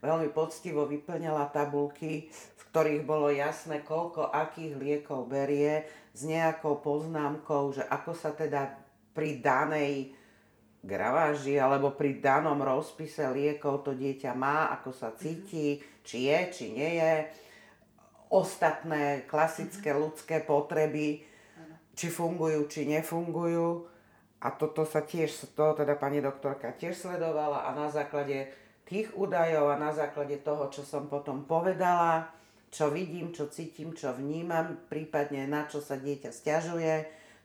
[0.00, 7.76] veľmi poctivo vyplňala tabulky, v ktorých bolo jasné, koľko akých liekov berie, s nejakou poznámkou,
[7.76, 8.72] že ako sa teda
[9.12, 10.16] pri danej
[10.86, 16.64] graváži alebo pri danom rozpise liekov to dieťa má, ako sa cíti, či je, či
[16.72, 17.14] nie je.
[18.30, 19.98] Ostatné klasické mhm.
[19.98, 21.26] ľudské potreby,
[21.96, 23.88] či fungujú, či nefungujú.
[24.36, 28.52] A toto sa tiež, to teda pani doktorka tiež sledovala a na základe
[28.86, 32.30] tých údajov a na základe toho, čo som potom povedala,
[32.70, 36.94] čo vidím, čo cítim, čo vnímam, prípadne na čo sa dieťa stiažuje,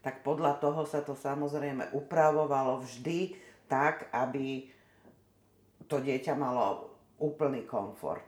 [0.05, 3.33] tak podľa toho sa to samozrejme upravovalo vždy
[3.65, 4.69] tak, aby
[5.89, 8.25] to dieťa malo úplný komfort.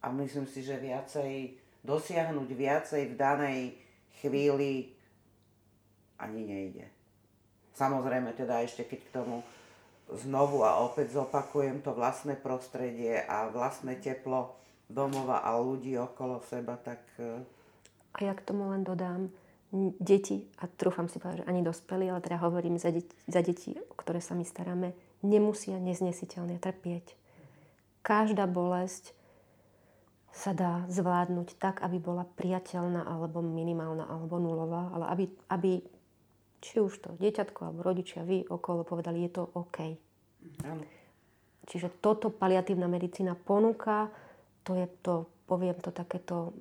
[0.00, 1.54] A myslím si, že viacej,
[1.86, 3.60] dosiahnuť viacej v danej
[4.22, 4.96] chvíli
[6.20, 6.86] ani nejde.
[7.74, 9.40] Samozrejme teda ešte keď k tomu
[10.18, 14.58] znovu a opäť zopakujem to vlastné prostredie a vlastné teplo
[14.90, 16.98] domova a ľudí okolo seba, tak...
[17.18, 17.46] E,
[18.10, 19.30] a ja k tomu len dodám,
[20.02, 23.78] deti, a trúfam si povedať, že ani dospelí, ale teda hovorím za deti, za deti,
[23.78, 24.90] o ktoré sa my staráme,
[25.22, 27.14] nemusia neznesiteľne trpieť.
[28.02, 29.14] Každá bolesť
[30.34, 35.70] sa dá zvládnuť tak, aby bola priateľná alebo minimálna alebo nulová, ale aby, aby
[36.60, 39.96] či už to dieťatko alebo rodičia, vy okolo povedali, je to OK.
[40.64, 40.84] Ano.
[41.68, 44.12] Čiže toto paliatívna medicína ponúka,
[44.64, 46.52] to je to, poviem to takéto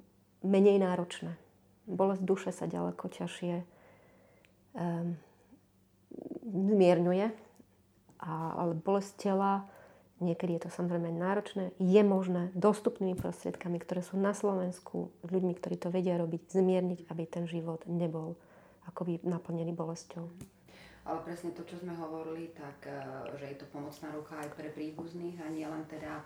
[0.44, 1.36] menej náročné.
[1.90, 3.54] Bolesť duše sa ďaleko ťažšie
[4.78, 5.18] um,
[6.48, 7.26] zmierňuje,
[8.20, 9.66] a, ale bolesť tela,
[10.20, 15.76] niekedy je to samozrejme náročné, je možné dostupnými prostriedkami, ktoré sú na Slovensku, ľuďmi, ktorí
[15.80, 18.36] to vedia robiť, zmierniť, aby ten život nebol
[18.90, 20.26] akoby naplnený bolesťou.
[21.10, 22.94] Ale presne to, čo sme hovorili, tak e,
[23.40, 26.22] že je to pomocná ruka aj pre príbuzných a nie len teda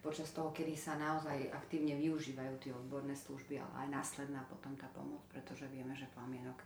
[0.00, 4.88] počas toho, kedy sa naozaj aktívne využívajú tie odborné služby, ale aj následná potom tá
[4.96, 6.58] pomoc, pretože vieme, že plamienok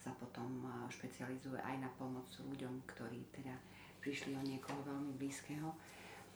[0.00, 3.52] sa potom e, špecializuje aj na pomoc ľuďom, ktorí teda
[4.00, 5.68] prišli o niekoho veľmi blízkeho.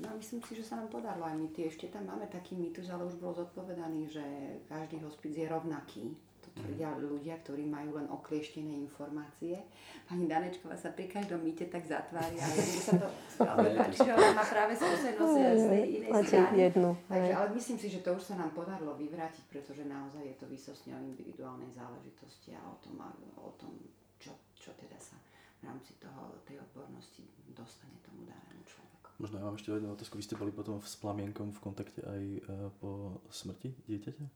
[0.01, 2.57] No a myslím si, že sa nám podarilo aj my tie, ešte tam máme taký
[2.57, 4.25] mýtus, ale už bol zodpovedaný, že
[4.67, 6.17] každý hospic je rovnaký
[6.55, 9.59] tvrdia ľudia, ktorí majú len oklieštené informácie.
[10.07, 14.75] Pani Danečková sa pri každom mýte tak zatvári, ale sa to páči, ona má práve
[14.75, 16.57] skúsenosť z tej inej strany.
[16.71, 20.37] Jednu, Takže, ale myslím si, že to už sa nám podarilo vyvrátiť, pretože naozaj je
[20.37, 22.99] to výsostne o individuálnej záležitosti a o tom,
[23.39, 23.73] o tom
[24.21, 25.17] čo, čo teda sa
[25.61, 29.09] v rámci toho, tej odbornosti dostane tomu danému človeku.
[29.21, 30.17] Možno ja mám ešte jednu otázku.
[30.17, 32.41] Vy ste boli potom s plamienkom v kontakte aj e,
[32.81, 34.27] po smrti dieťaťa?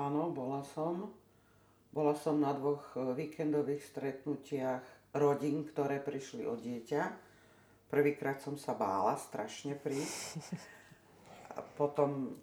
[0.00, 1.12] Áno, bola som.
[1.96, 4.84] Bola som na dvoch e, víkendových stretnutiach
[5.16, 7.02] rodín, ktoré prišli o dieťa.
[7.88, 10.44] Prvýkrát som sa bála strašne prísť.
[11.56, 12.36] A potom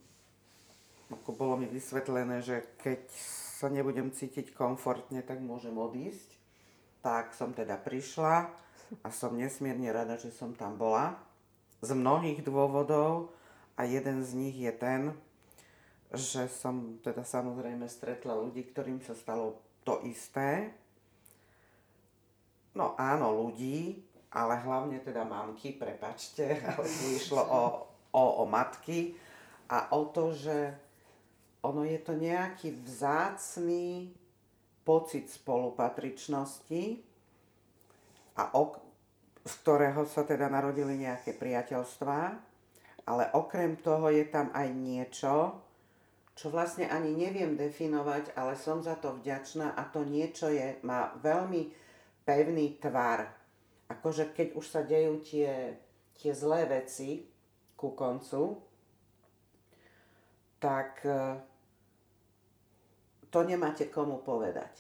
[1.14, 3.06] ako bolo mi vysvetlené, že keď
[3.62, 6.34] sa nebudem cítiť komfortne, tak môžem odísť.
[7.06, 8.50] Tak som teda prišla
[9.06, 11.14] a som nesmierne rada, že som tam bola.
[11.86, 13.30] Z mnohých dôvodov
[13.78, 15.14] a jeden z nich je ten,
[16.14, 20.70] že som teda samozrejme stretla ľudí, ktorým sa stalo to isté.
[22.78, 23.98] No áno, ľudí,
[24.30, 26.86] ale hlavne teda mamky, prepačte, ale
[27.18, 27.62] išlo o,
[28.14, 29.18] o, o matky
[29.70, 30.74] a o to, že
[31.66, 34.14] ono je to nejaký vzácný
[34.84, 37.00] pocit spolupatričnosti
[38.36, 38.72] a ok,
[39.44, 42.22] z ktorého sa teda narodili nejaké priateľstvá,
[43.08, 45.64] ale okrem toho je tam aj niečo,
[46.34, 51.14] čo vlastne ani neviem definovať, ale som za to vďačná a to niečo je, má
[51.22, 51.70] veľmi
[52.26, 53.30] pevný tvar.
[53.90, 55.78] Akože keď už sa dejú tie,
[56.18, 57.30] tie zlé veci
[57.78, 58.58] ku koncu,
[60.58, 61.38] tak e,
[63.30, 64.72] to nemáte komu povedať.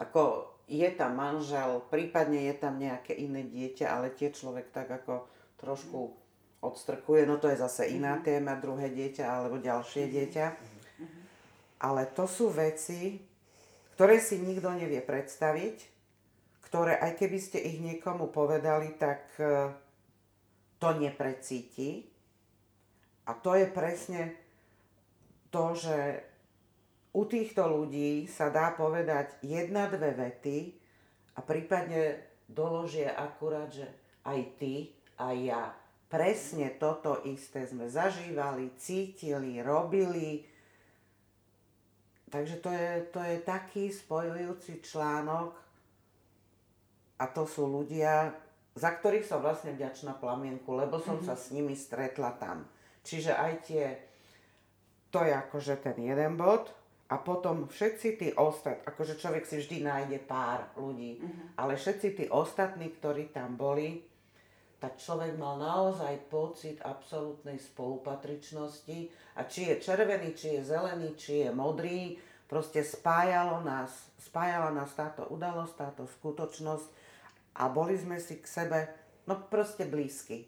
[0.00, 5.26] Ako je tam manžel, prípadne je tam nejaké iné dieťa, ale tie človek tak ako
[5.58, 6.14] trošku
[6.62, 8.22] odstrkuje, no to je zase iná mhm.
[8.24, 10.12] téma, druhé dieťa alebo ďalšie mhm.
[10.14, 10.46] dieťa.
[11.78, 13.22] Ale to sú veci,
[13.94, 15.76] ktoré si nikto nevie predstaviť,
[16.66, 19.72] ktoré aj keby ste ich niekomu povedali, tak e,
[20.76, 22.06] to neprecíti.
[23.26, 24.36] A to je presne
[25.48, 26.22] to, že
[27.12, 30.58] u týchto ľudí sa dá povedať jedna, dve vety
[31.36, 33.88] a prípadne doložia akurát, že
[34.24, 35.64] aj ty, aj ja.
[36.08, 40.47] Presne toto isté sme zažívali, cítili, robili,
[42.28, 45.56] Takže to je, to je taký spojujúci článok
[47.18, 48.36] a to sú ľudia,
[48.76, 51.28] za ktorých som vlastne vďačná plamienku, lebo som mm-hmm.
[51.28, 52.68] sa s nimi stretla tam.
[53.02, 53.84] Čiže aj tie,
[55.08, 56.68] to je akože ten jeden bod
[57.08, 61.46] a potom všetci tí ostatní, akože človek si vždy nájde pár ľudí, mm-hmm.
[61.56, 64.04] ale všetci tí ostatní, ktorí tam boli,
[64.78, 71.46] tak človek mal naozaj pocit absolútnej spolupatričnosti a či je červený, či je zelený, či
[71.46, 72.14] je modrý,
[72.46, 73.90] proste spájalo nás,
[74.22, 76.88] spájala nás táto udalosť, táto skutočnosť
[77.58, 78.78] a boli sme si k sebe
[79.26, 80.46] no proste blízky.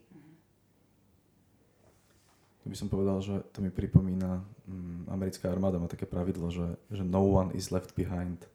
[2.62, 6.78] To by som povedal, že to mi pripomína, um, americká armáda má také pravidlo, že,
[6.92, 8.46] že no one is left behind.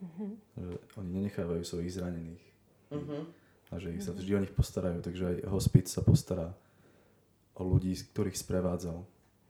[0.00, 0.32] Uh-huh.
[0.56, 2.44] Že oni nenechávajú svojich zranených.
[2.94, 3.26] Uh-huh.
[3.70, 4.98] A že ich sa vždy o nich postarajú.
[5.02, 6.54] Takže aj hospic sa postará
[7.54, 8.98] o ľudí, ktorých sprevádzal.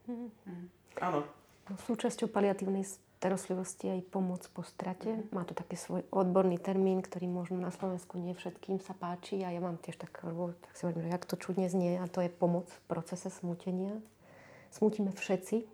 [0.07, 0.29] Uh-huh.
[1.01, 1.25] Áno.
[1.69, 2.83] No, súčasťou paliatívnej
[3.21, 5.23] starostlivosti aj pomoc po strate.
[5.29, 9.53] Má to taký svoj odborný termín, ktorý možno na Slovensku nie všetkým sa páči a
[9.53, 12.33] ja mám tiež tak, tak si hovorím, že jak to čudne znie a to je
[12.33, 14.01] pomoc v procese smútenia.
[14.73, 15.69] Smútime všetci.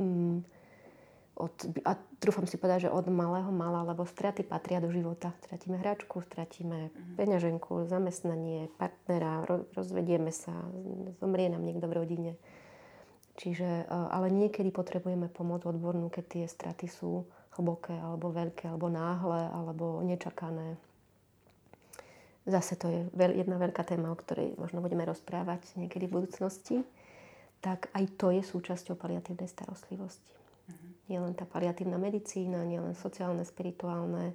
[0.00, 0.48] Mm,
[1.36, 1.52] od,
[1.84, 5.36] a trúfam si povedať, že od malého mala, lebo straty patria do života.
[5.44, 9.44] Stratíme hračku, stratíme peňaženku, zamestnanie, partnera,
[9.76, 10.52] rozvedieme sa,
[11.20, 12.32] zomrie nám niekto v rodine
[13.36, 18.88] Čiže, e, ale niekedy potrebujeme pomoc odbornú, keď tie straty sú hlboké, alebo veľké, alebo
[18.88, 20.80] náhle, alebo nečakané.
[22.48, 26.76] Zase to je jedna veľká téma, o ktorej možno budeme rozprávať niekedy v budúcnosti.
[27.60, 30.32] Tak aj to je súčasťou paliatívnej starostlivosti.
[31.06, 34.34] Nie len tá paliatívna medicína, nie len sociálne, spirituálne,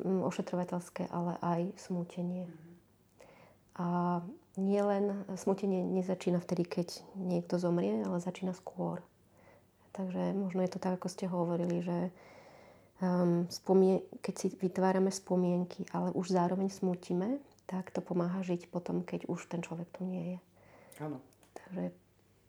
[0.00, 2.48] ošetrovateľské, ale aj smútenie.
[2.48, 2.72] Uh-huh.
[3.74, 3.86] A
[4.56, 9.02] nie len smutenie nezačína vtedy, keď niekto zomrie, ale začína skôr.
[9.94, 12.10] Takže možno je to tak, ako ste hovorili, že
[13.02, 19.02] um, spomien- keď si vytvárame spomienky, ale už zároveň smutíme, tak to pomáha žiť potom,
[19.06, 20.38] keď už ten človek tu nie je.
[21.02, 21.18] Áno.
[21.54, 21.90] Takže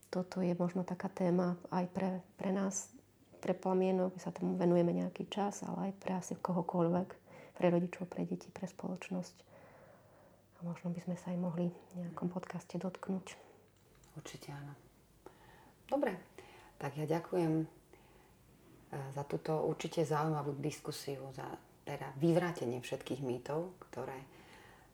[0.09, 2.89] toto je možno taká téma aj pre, pre nás,
[3.45, 7.09] pre plamienok, my sa tomu venujeme nejaký čas, ale aj pre asi kohokoľvek,
[7.53, 9.45] pre rodičov, pre deti, pre spoločnosť
[10.65, 13.37] možno by sme sa aj mohli v nejakom podcaste dotknúť.
[14.17, 14.73] Určite áno.
[15.85, 16.17] Dobre,
[16.81, 17.65] tak ja ďakujem e,
[19.13, 21.45] za túto určite zaujímavú diskusiu, za
[21.85, 24.17] teda vyvrátenie všetkých mýtov, ktoré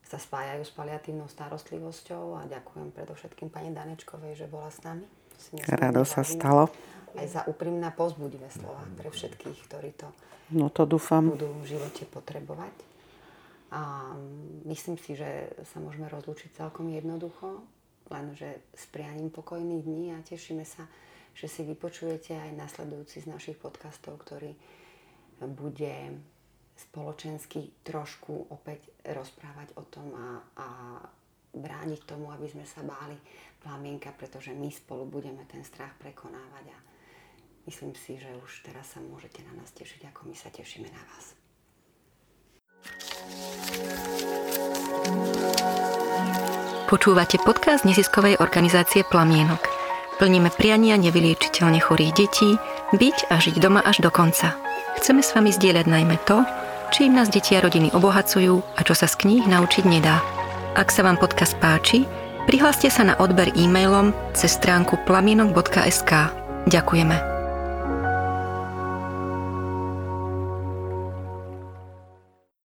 [0.03, 5.07] sa spájajú s paliatívnou starostlivosťou a ďakujem predovšetkým pani Danečkovej, že bola s nami.
[5.71, 6.67] Rado sa stalo.
[7.17, 10.07] Aj za úprimná pozbudivé slova pre všetkých, ktorí to
[10.55, 11.31] no to dúfam.
[11.31, 12.75] budú v živote potrebovať.
[13.71, 14.11] A
[14.67, 17.63] myslím si, že sa môžeme rozlúčiť celkom jednoducho,
[18.11, 20.91] lenže s prianím pokojných dní a tešíme sa,
[21.31, 24.51] že si vypočujete aj nasledujúci z našich podcastov, ktorý
[25.39, 26.19] bude
[26.75, 30.27] spoločensky trošku opäť rozprávať o tom a,
[30.59, 30.67] a
[31.55, 33.15] brániť tomu, aby sme sa báli
[33.63, 36.77] plamienka, pretože my spolu budeme ten strach prekonávať a
[37.65, 41.01] myslím si, že už teraz sa môžete na nás tešiť, ako my sa tešíme na
[41.13, 41.35] vás.
[46.91, 49.63] Počúvate podcast neziskovej organizácie Plamienok.
[50.19, 52.59] Plníme priania nevyliečiteľne chorých detí,
[52.91, 54.53] byť a žiť doma až do konca.
[54.99, 56.43] Chceme s vami zdieľať najmä to,
[56.91, 60.19] čím nás deti a rodiny obohacujú a čo sa z kníh naučiť nedá.
[60.75, 62.03] Ak sa vám podcast páči,
[62.43, 66.11] prihláste sa na odber e-mailom cez stránku plamienok.sk.
[66.67, 67.30] Ďakujeme.